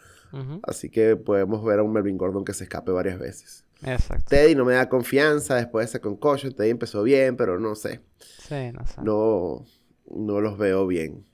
[0.63, 3.65] Así que podemos ver a un Melvin Gordon que se escape varias veces.
[3.85, 4.27] Exacto.
[4.29, 6.53] Teddy no me da confianza después de ese concussion.
[6.53, 8.01] Teddy empezó bien, pero no sé.
[8.19, 9.03] Sí, no sé.
[9.03, 9.65] No,
[10.09, 11.27] no los veo bien.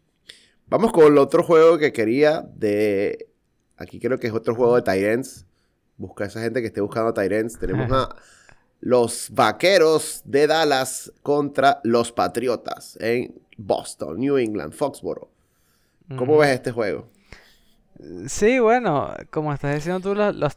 [0.69, 3.29] Vamos con el otro juego que quería de...
[3.77, 5.48] Aquí creo que es otro juego de Tyrants.
[5.99, 7.59] Busca a esa gente que esté buscando Tyrants.
[7.59, 8.15] Tenemos a
[8.81, 15.29] los Vaqueros de Dallas contra los Patriotas en Boston, New England, Foxboro.
[16.17, 17.07] ¿Cómo ves este juego?
[18.29, 20.57] Sí, bueno, como estás diciendo tú, los, los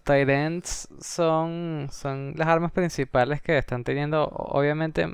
[1.01, 4.25] son, son las armas principales que están teniendo.
[4.27, 5.07] Obviamente,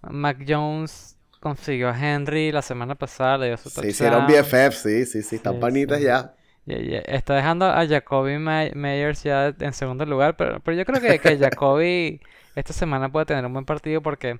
[0.00, 5.04] Mac Jones consiguió a Henry la semana pasada, le dio su Sí, hicieron BFF, sí,
[5.04, 6.34] sí, sí, están panitas ya.
[6.68, 11.38] Está dejando a Jacoby Meyers ya en segundo lugar, pero, pero yo creo que, que
[11.38, 12.20] Jacoby
[12.54, 14.38] esta semana puede tener un buen partido porque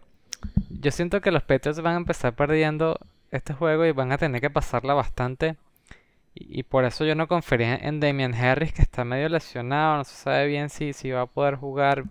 [0.69, 2.99] yo siento que los Patriots van a empezar perdiendo
[3.31, 5.57] este juego y van a tener que pasarla bastante.
[6.35, 10.15] Y, por eso yo no confiaría en Damian Harris, que está medio lesionado, no se
[10.15, 12.05] sabe bien si, si va a poder jugar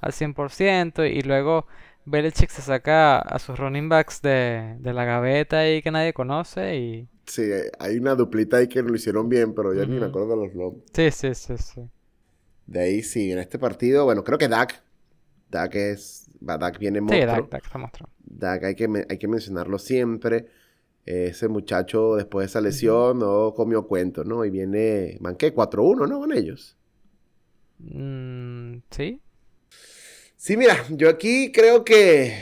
[0.00, 1.10] al 100%.
[1.12, 1.66] Y luego
[2.06, 6.76] Belichick se saca a sus running backs de, la gaveta ahí que nadie conoce.
[6.76, 7.08] y...
[7.26, 7.42] Sí,
[7.78, 10.54] hay una duplita ahí que lo hicieron bien, pero ya ni me acuerdo de los
[10.54, 10.84] nombres.
[10.92, 11.80] Sí, sí, sí, sí.
[12.66, 14.82] De ahí sí, en este partido, bueno, creo que Dak.
[15.50, 17.48] Dak es Dak viene monstruo.
[17.50, 20.46] Sí, Dak, hay que, hay que mencionarlo siempre.
[21.06, 24.44] Ese muchacho después de esa lesión no comió cuento, ¿no?
[24.44, 26.20] Y viene, manqué 4-1, ¿no?
[26.20, 26.78] Con ellos.
[27.78, 29.20] Mm, sí.
[30.44, 32.34] Sí, mira, yo aquí creo que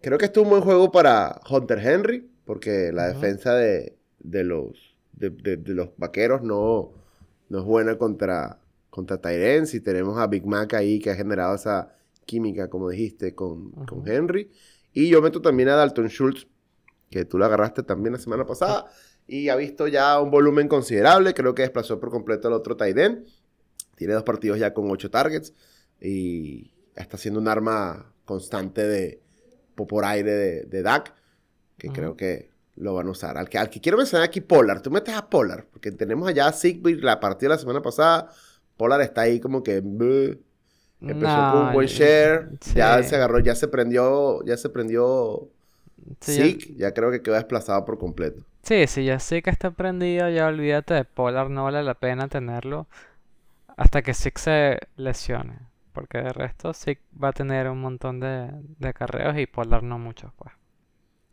[0.00, 4.96] creo que esto es un buen juego para Hunter Henry, porque la defensa de, los
[5.14, 6.92] de, los vaqueros no,
[7.48, 11.56] no es buena contra, contra Tyrens y tenemos a Big Mac ahí que ha generado
[11.56, 11.92] esa
[12.24, 14.52] química, como dijiste, con, con Henry.
[14.92, 16.46] Y yo meto también a Dalton Schultz,
[17.10, 18.86] que tú lo agarraste también la semana pasada
[19.26, 21.34] y ha visto ya un volumen considerable.
[21.34, 23.26] Creo que desplazó por completo al otro Tyden.
[23.96, 25.52] Tiene dos partidos ya con ocho targets
[26.00, 29.20] y está siendo un arma constante de
[29.74, 31.14] por aire de, de Dak,
[31.76, 33.38] que creo que lo van a usar.
[33.38, 34.82] Al que, al que quiero mencionar aquí, Polar.
[34.82, 36.54] Tú metes a Polar, porque tenemos allá a
[37.00, 38.30] la partida de la semana pasada.
[38.76, 39.76] Polar está ahí como que...
[39.76, 40.38] empezó
[41.00, 42.50] con un buen share.
[42.74, 45.48] Ya se agarró, ya se prendió, ya se prendió
[46.20, 46.92] Sí, ya...
[46.92, 48.42] creo que quedó desplazado por completo.
[48.62, 52.28] Sí, sí, ya sé que está prendido, ya olvídate de Polar, no vale la pena
[52.28, 52.86] tenerlo
[53.76, 55.67] hasta que Zeke se lesione.
[55.98, 59.98] Porque de resto Zeke va a tener un montón de, de carreos y Polar no
[59.98, 60.52] muchos, pues.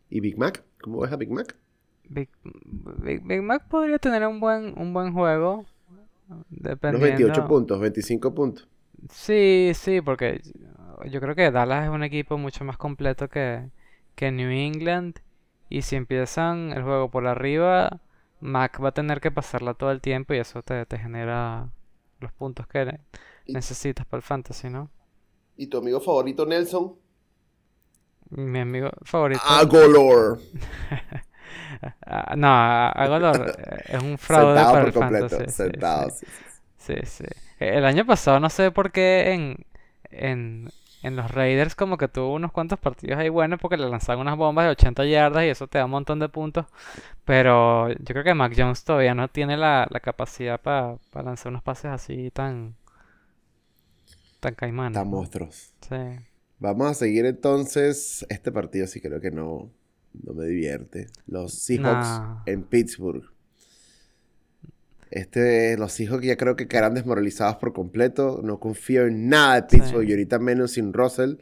[0.09, 0.63] ¿Y Big Mac?
[0.81, 1.55] ¿Cómo ves a Big Mac?
[2.09, 5.65] Big, Big, Mac podría tener un buen, un buen juego.
[6.49, 7.07] Dependiendo...
[7.07, 8.67] Los 28 puntos, 25 puntos.
[9.11, 10.41] Sí, sí, porque
[11.11, 13.69] yo creo que Dallas es un equipo mucho más completo que,
[14.15, 15.19] que New England.
[15.69, 18.01] Y si empiezan el juego por arriba,
[18.39, 21.69] Mac va a tener que pasarla todo el tiempo y eso te, genera
[22.19, 22.99] los puntos que
[23.47, 24.89] necesitas para el fantasy, ¿no?
[25.57, 26.95] ¿Y tu amigo favorito Nelson?
[28.29, 29.41] Mi amigo favorito.
[29.45, 30.39] Agolor.
[32.01, 35.49] Ah, no, Agolor eh, es un fraude para el fantasy.
[35.49, 36.25] Sentado, sí,
[36.77, 37.25] sí, sí.
[37.59, 39.65] El año pasado no sé por qué en,
[40.09, 40.69] en
[41.05, 44.37] en los Raiders como que tuvo unos cuantos partidos ahí buenos porque le lanzaban unas
[44.37, 46.65] bombas de 80 yardas y eso te da un montón de puntos.
[47.23, 51.91] Pero yo creo que Mac Jones todavía no tiene la, capacidad para lanzar unos pases
[51.91, 52.75] así tan...
[54.39, 54.93] tan caimán.
[54.93, 55.73] Tan monstruos.
[55.81, 55.95] Sí.
[56.59, 59.69] Vamos a seguir entonces este partido, sí creo que no,
[60.23, 61.07] no me divierte.
[61.27, 63.34] Los Seahawks en Pittsburgh.
[65.15, 68.41] Este, los hijos que ya creo que quedarán desmoralizados por completo.
[68.43, 71.35] No confío en nada de Pittsburgh y ahorita menos sin Russell.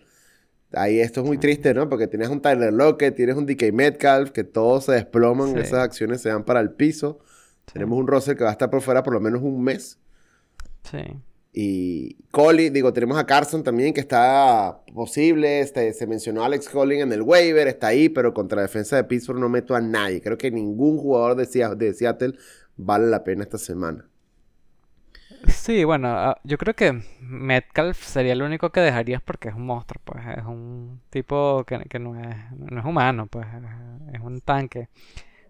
[0.73, 1.89] Ahí esto es muy triste, ¿no?
[1.89, 6.21] Porque tienes un Tyler Lockett, tienes un DK Metcalf, que todos se desploman, esas acciones
[6.21, 7.19] se van para el piso.
[7.73, 9.97] Tenemos un Russell que va a estar por fuera por lo menos un mes.
[10.83, 10.99] Sí.
[11.51, 15.61] Y Collie, digo, tenemos a Carson también, que está posible.
[15.61, 18.95] Este, se mencionó a Alex Collin en el waiver, está ahí, pero contra la defensa
[18.97, 20.21] de Pittsburgh no meto a nadie.
[20.21, 22.35] Creo que ningún jugador de Seattle
[22.77, 24.05] vale la pena esta semana.
[25.47, 29.65] Sí, bueno, ah, yo creo que Metcalf sería el único que dejarías porque es un
[29.65, 33.45] monstruo, pues es un tipo que, no, es, no es humano, pues
[34.13, 34.87] es un tanque.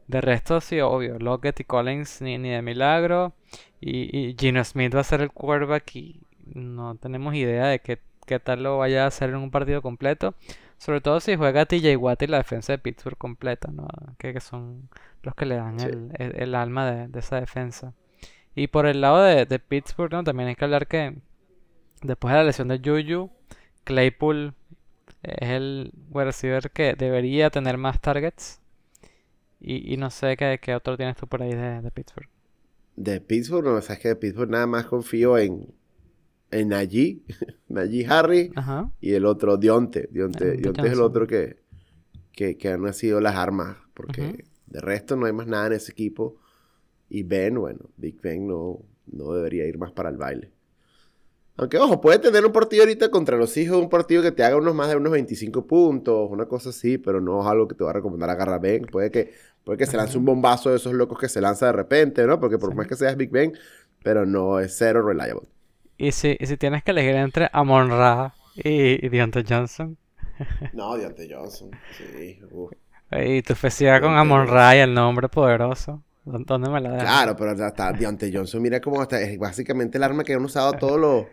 [0.08, 3.34] De resto, sí, obvio, Lockett y Collins ni, ni de milagro.
[3.80, 8.00] Y, y, Gino Smith va a ser el quarterback y no tenemos idea de qué,
[8.26, 10.36] qué tal lo vaya a hacer en un partido completo.
[10.84, 13.88] Sobre todo si juega TJ Watt y la defensa de Pittsburgh completa, ¿no?
[14.18, 14.90] Que, son
[15.22, 15.78] los que le dan
[16.20, 17.94] el, alma de, esa defensa.
[18.54, 20.26] Y por el lado de, Pittsburgh, ¿no?
[20.26, 21.16] También hay que hablar que
[22.02, 23.32] después de la lesión de Juju,
[23.86, 24.56] Claypool
[25.22, 28.60] es el wide receiver que debería tener más targets.
[29.62, 32.28] Y, no sé qué, qué, otro tienes tú por ahí de, Pittsburgh.
[32.98, 35.74] De Pittsburgh, no, sabes que de Pittsburgh nada más confío en
[36.66, 37.22] Najee,
[37.70, 38.52] Najee Harry
[39.02, 40.10] y el otro Dionte.
[40.12, 41.64] Dionte, Dionte es el otro que,
[42.32, 45.92] que, que, han nacido las armas, porque de resto no hay más nada en ese
[45.92, 46.38] equipo.
[47.10, 50.52] Y Ben, bueno, Big Ben no, no debería ir más para el baile.
[51.56, 54.58] Aunque, ojo, puede tener un partido ahorita contra los hijos, un partido que te haga
[54.58, 57.84] unos más de unos 25 puntos, una cosa así, pero no es algo que te
[57.84, 58.86] va a recomendar agarrar Ben.
[58.88, 59.34] Puede que,
[59.64, 62.40] puede que se lance un bombazo de esos locos que se lanza de repente, ¿no?
[62.40, 63.54] Porque por más que seas Big Ben,
[64.04, 65.48] pero no es cero reliable.
[66.04, 69.98] ¿Y si, si tienes que elegir entre Amon Ra y, Deontay Johnson?
[70.74, 72.42] no, Deontay Johnson, sí.
[73.12, 76.04] Y tu felicidad con Amon Ra y el nombre poderoso.
[76.26, 77.06] ¿Dónde me la dejas?
[77.06, 79.22] Claro, pero hasta Deontay Johnson, mira cómo está.
[79.22, 81.26] Es básicamente el arma que han usado todos los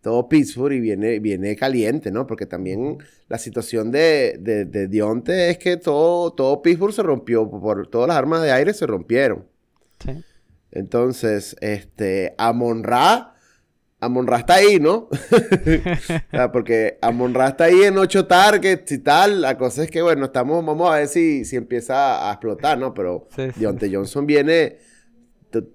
[0.00, 2.26] todo Pittsburgh y viene, viene caliente, ¿no?
[2.26, 2.98] Porque también
[3.28, 8.08] la situación de, de, de Dionte es que todo, todo Pittsburgh se rompió, por todas
[8.08, 9.46] las armas de aire se rompieron.
[10.02, 10.24] Sí.
[10.72, 13.36] Entonces, este, Amon Ra
[14.00, 15.08] Amon está ahí, ¿no?
[16.52, 19.42] porque Amon está ahí en ocho targets y tal.
[19.42, 22.94] La cosa es que, bueno, estamos, vamos a ver si, si empieza a explotar, ¿no?
[22.94, 24.78] Pero Deontay Johnson viene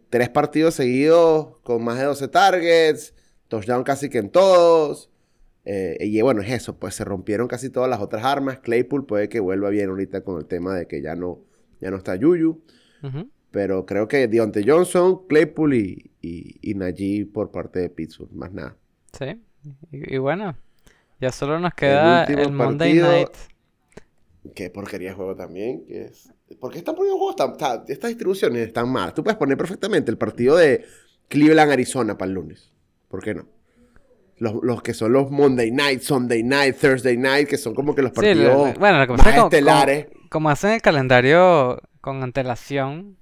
[0.10, 3.14] tres partidos seguidos con más de 12 targets,
[3.48, 5.12] touchdown casi que en todos.
[5.66, 8.60] Eh, y bueno, es eso, pues se rompieron casi todas las otras armas.
[8.60, 11.42] Claypool puede que vuelva bien ahorita con el tema de que ya no,
[11.82, 12.62] ya no está Yuyu.
[13.52, 16.12] Pero creo que Deontay Johnson, Claypool y,
[16.62, 18.76] y, Najee por parte de Pittsburgh, más nada.
[19.18, 19.42] Sí,
[19.92, 20.56] y, bueno,
[21.20, 23.30] ya solo nos queda el, Monday Night.
[24.54, 25.86] Qué porquería de juego también.
[25.86, 26.32] Que es...
[26.60, 29.16] ¿Por qué están poniendo juegos tan, Estas distribuciones están malas.
[29.16, 30.86] Tú puedes poner perfectamente el partido de
[31.30, 32.72] Cleveland-Arizona para el lunes.
[33.10, 33.48] ¿Por qué no?
[34.38, 38.12] Los, que son los Monday Night, Sunday Night, Thursday Night, que son como que los
[38.12, 40.08] partidos bueno, más estelares.
[40.30, 43.18] Como, hacen el calendario con antelación,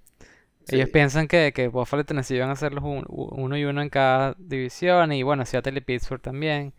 [0.69, 3.89] ellos piensan que, que Buffalo y Tennessee van a ser los uno y uno en
[3.89, 6.73] cada división, y bueno, Seattle y Pittsburgh también.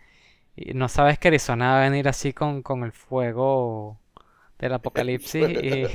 [0.56, 3.98] Y no sabes que Arizona va a venir así con, con el fuego
[4.58, 5.84] del apocalipsis y,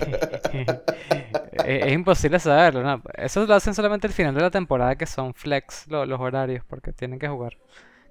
[1.66, 3.02] es, imposible saberlo, ¿no?
[3.16, 6.92] Eso lo hacen solamente al final de la temporada que son flex los horarios porque
[6.94, 7.58] tienen que jugar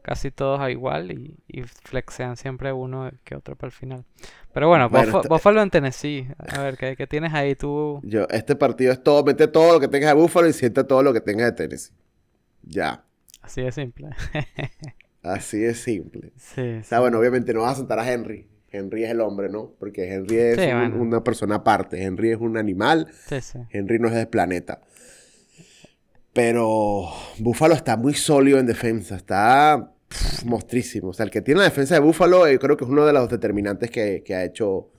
[0.09, 4.07] casi todos a igual y, y, flexean siempre uno que otro para el final.
[4.55, 6.27] Pero bueno, bueno Buffalo en Tennessee.
[6.39, 8.01] A ver, ¿qué, ¿qué, tienes ahí tú?
[8.05, 11.03] Yo, este partido es todo, mete todo lo que tengas de Buffalo y siente todo
[11.03, 11.93] lo que tengas de Tennessee.
[12.63, 13.05] Ya.
[13.43, 14.09] Así de simple.
[15.23, 16.33] Así de simple.
[16.39, 18.49] Sí, O sea, bueno, obviamente no vas a sentar a Henry.
[18.71, 19.75] Henry es el hombre, ¿no?
[19.79, 22.03] Porque Henry es una persona aparte.
[22.03, 23.09] Henry es un animal.
[23.27, 23.59] Sí, sí.
[23.69, 24.81] Henry no es del planeta.
[26.33, 29.17] Pero Buffalo está muy sólido en defensa.
[29.17, 29.93] Está
[30.45, 31.09] mostrísimo.
[31.09, 33.13] O sea, el que tiene la defensa de Buffalo, yo creo que es uno de
[33.13, 34.91] los determinantes que, ha hecho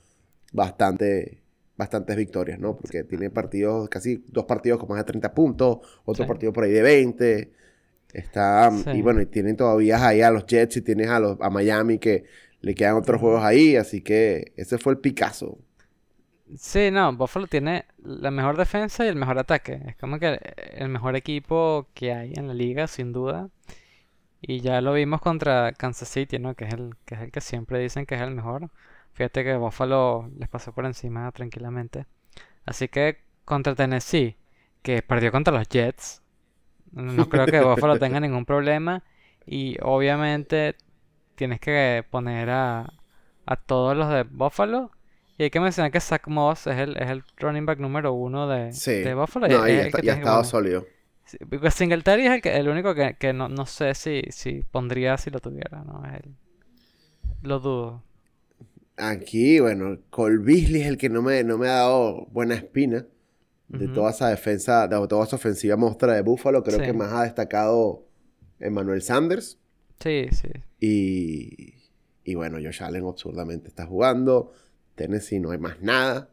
[0.53, 1.41] bastante,
[1.77, 2.75] bastantes victorias, ¿no?
[2.77, 6.71] Porque tiene partidos, casi dos partidos con más de 30 puntos, otro partido por ahí
[6.71, 7.51] de 20.
[8.13, 11.49] Está, y bueno, y tienen todavía ahí a los Jets y tienes a, los, a
[11.51, 12.25] Miami que
[12.61, 15.59] le quedan otros juegos ahí, así que ese fue el Picasso.
[16.57, 19.79] Sí, no, Buffalo tiene la mejor defensa y el mejor ataque.
[19.85, 20.39] Es como que
[20.73, 23.49] el mejor equipo que hay en la liga, sin duda.
[24.41, 26.55] Y ya lo vimos contra Kansas City, ¿no?
[26.55, 28.69] Que es el que, es el que siempre dicen que es el mejor.
[29.13, 32.05] Fíjate que Buffalo les pasó por encima tranquilamente.
[32.65, 34.37] Así que contra Tennessee,
[34.81, 36.21] que perdió contra los Jets,
[36.91, 39.03] no creo que Buffalo tenga ningún problema.
[39.45, 40.75] Y obviamente
[41.35, 42.93] tienes que poner a,
[43.45, 44.91] a todos los de Buffalo.
[45.37, 48.47] Y hay que mencionar que Zach Moss es el, es el running back número uno
[48.47, 49.47] de, de Buffalo.
[49.47, 50.85] No, y, ha estado sólido.
[51.71, 55.29] Singletary es el, que, el único que, que no, no, sé si, si pondría si
[55.29, 56.03] lo tuviera, ¿no?
[56.05, 56.35] El,
[57.41, 58.03] lo dudo.
[58.97, 63.05] Aquí, bueno, Cole Beasley es el que no me, no me ha dado buena espina
[63.69, 66.63] de toda esa defensa, de toda esa ofensiva muestra de Buffalo.
[66.63, 68.03] Creo que más ha destacado
[68.59, 69.59] Emmanuel Sanders.
[70.01, 70.49] Sí, sí.
[70.79, 71.75] Y,
[72.23, 74.51] y bueno, Josh Allen absurdamente está jugando.
[74.95, 76.29] Tennessee no hay más nada.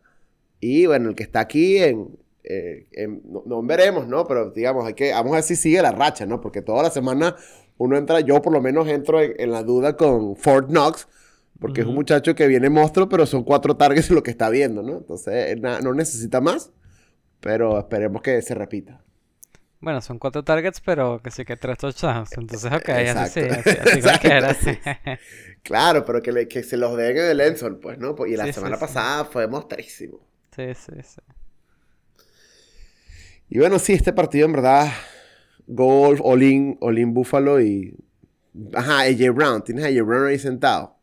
[0.61, 2.19] Y bueno, el que está aquí en,
[2.49, 4.27] eh, no, veremos, ¿no?
[4.27, 6.41] Pero digamos, hay que, vamos a ver si sigue la racha, ¿no?
[6.41, 7.37] Porque toda la semana
[7.77, 11.09] uno entra, yo por lo menos entro en, la duda con Fort Knox,
[11.59, 14.83] porque es un muchacho que viene monstruo, pero son cuatro targets lo que está viendo,
[14.83, 14.99] ¿no?
[14.99, 16.71] Entonces, no necesita más,
[17.41, 19.03] pero esperemos que se repita.
[19.81, 22.31] Bueno, son cuatro targets, pero que sí que tres touchdowns.
[22.37, 24.79] Entonces, ok, así sí, así, así,
[25.63, 28.15] Claro, pero que, que se los den en el Enson, pues, ¿no?
[28.27, 30.21] Y la semana pasada fue mostrísimo.
[30.55, 31.21] Sí, sí, sí.
[33.49, 34.93] Y bueno, sí, este partido en verdad,
[35.67, 37.97] Golf, Olin, Olin Buffalo y...
[38.75, 40.97] Ajá, AJ Brown, tienes a AJ Brown ahí sentado.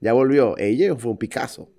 [0.00, 0.54] Ya volvió.
[0.58, 1.70] AJ fue un Picasso.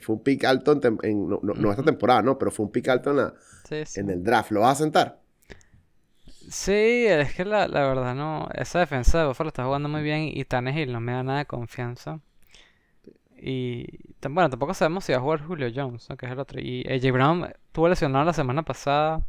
[0.00, 3.16] Fue un pick alto en, no, esta temporada, no, pero fue un pick alto en,
[3.16, 3.34] la,
[3.70, 4.50] en el draft.
[4.50, 5.20] ¿Lo vas a sentar?
[6.50, 8.48] Sí, es que la, la verdad no.
[8.54, 11.46] Esa defensa de Buffalo está jugando muy bien y Tannehill no me da nada de
[11.46, 12.20] confianza.
[13.40, 13.86] Y
[14.22, 16.60] bueno, tampoco sabemos si va a jugar Julio Jones, que es el otro.
[16.60, 19.24] Y AJ Brown tuvo lesionado la semana pasada.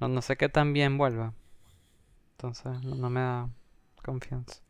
[0.00, 1.34] No, no sé qué tan bien vuelva.
[2.32, 3.50] Entonces, no, me da
[4.04, 4.60] confianza.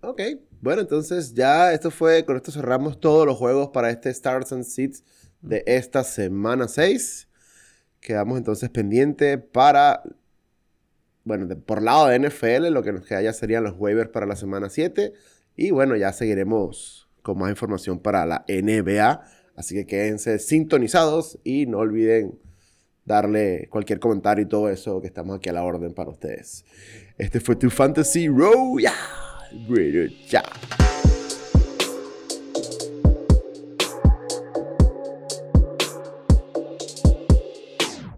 [0.00, 0.20] Ok,
[0.60, 4.64] bueno, entonces ya esto fue, con esto cerramos todos los juegos para este Stars and
[4.64, 5.04] Seeds
[5.40, 7.28] de esta semana 6.
[8.00, 10.02] Quedamos entonces pendiente para
[11.24, 14.36] bueno, por lado de NFL, lo que nos queda ya serían los waivers para la
[14.36, 15.12] semana 7.
[15.56, 19.22] Y bueno, ya seguiremos con más información para la NBA.
[19.54, 22.38] Así que quédense sintonizados y no olviden
[23.04, 26.64] darle cualquier comentario y todo eso que estamos aquí a la orden para ustedes.
[27.18, 28.78] Este fue tu Fantasy Row.
[28.78, 28.92] Yeah.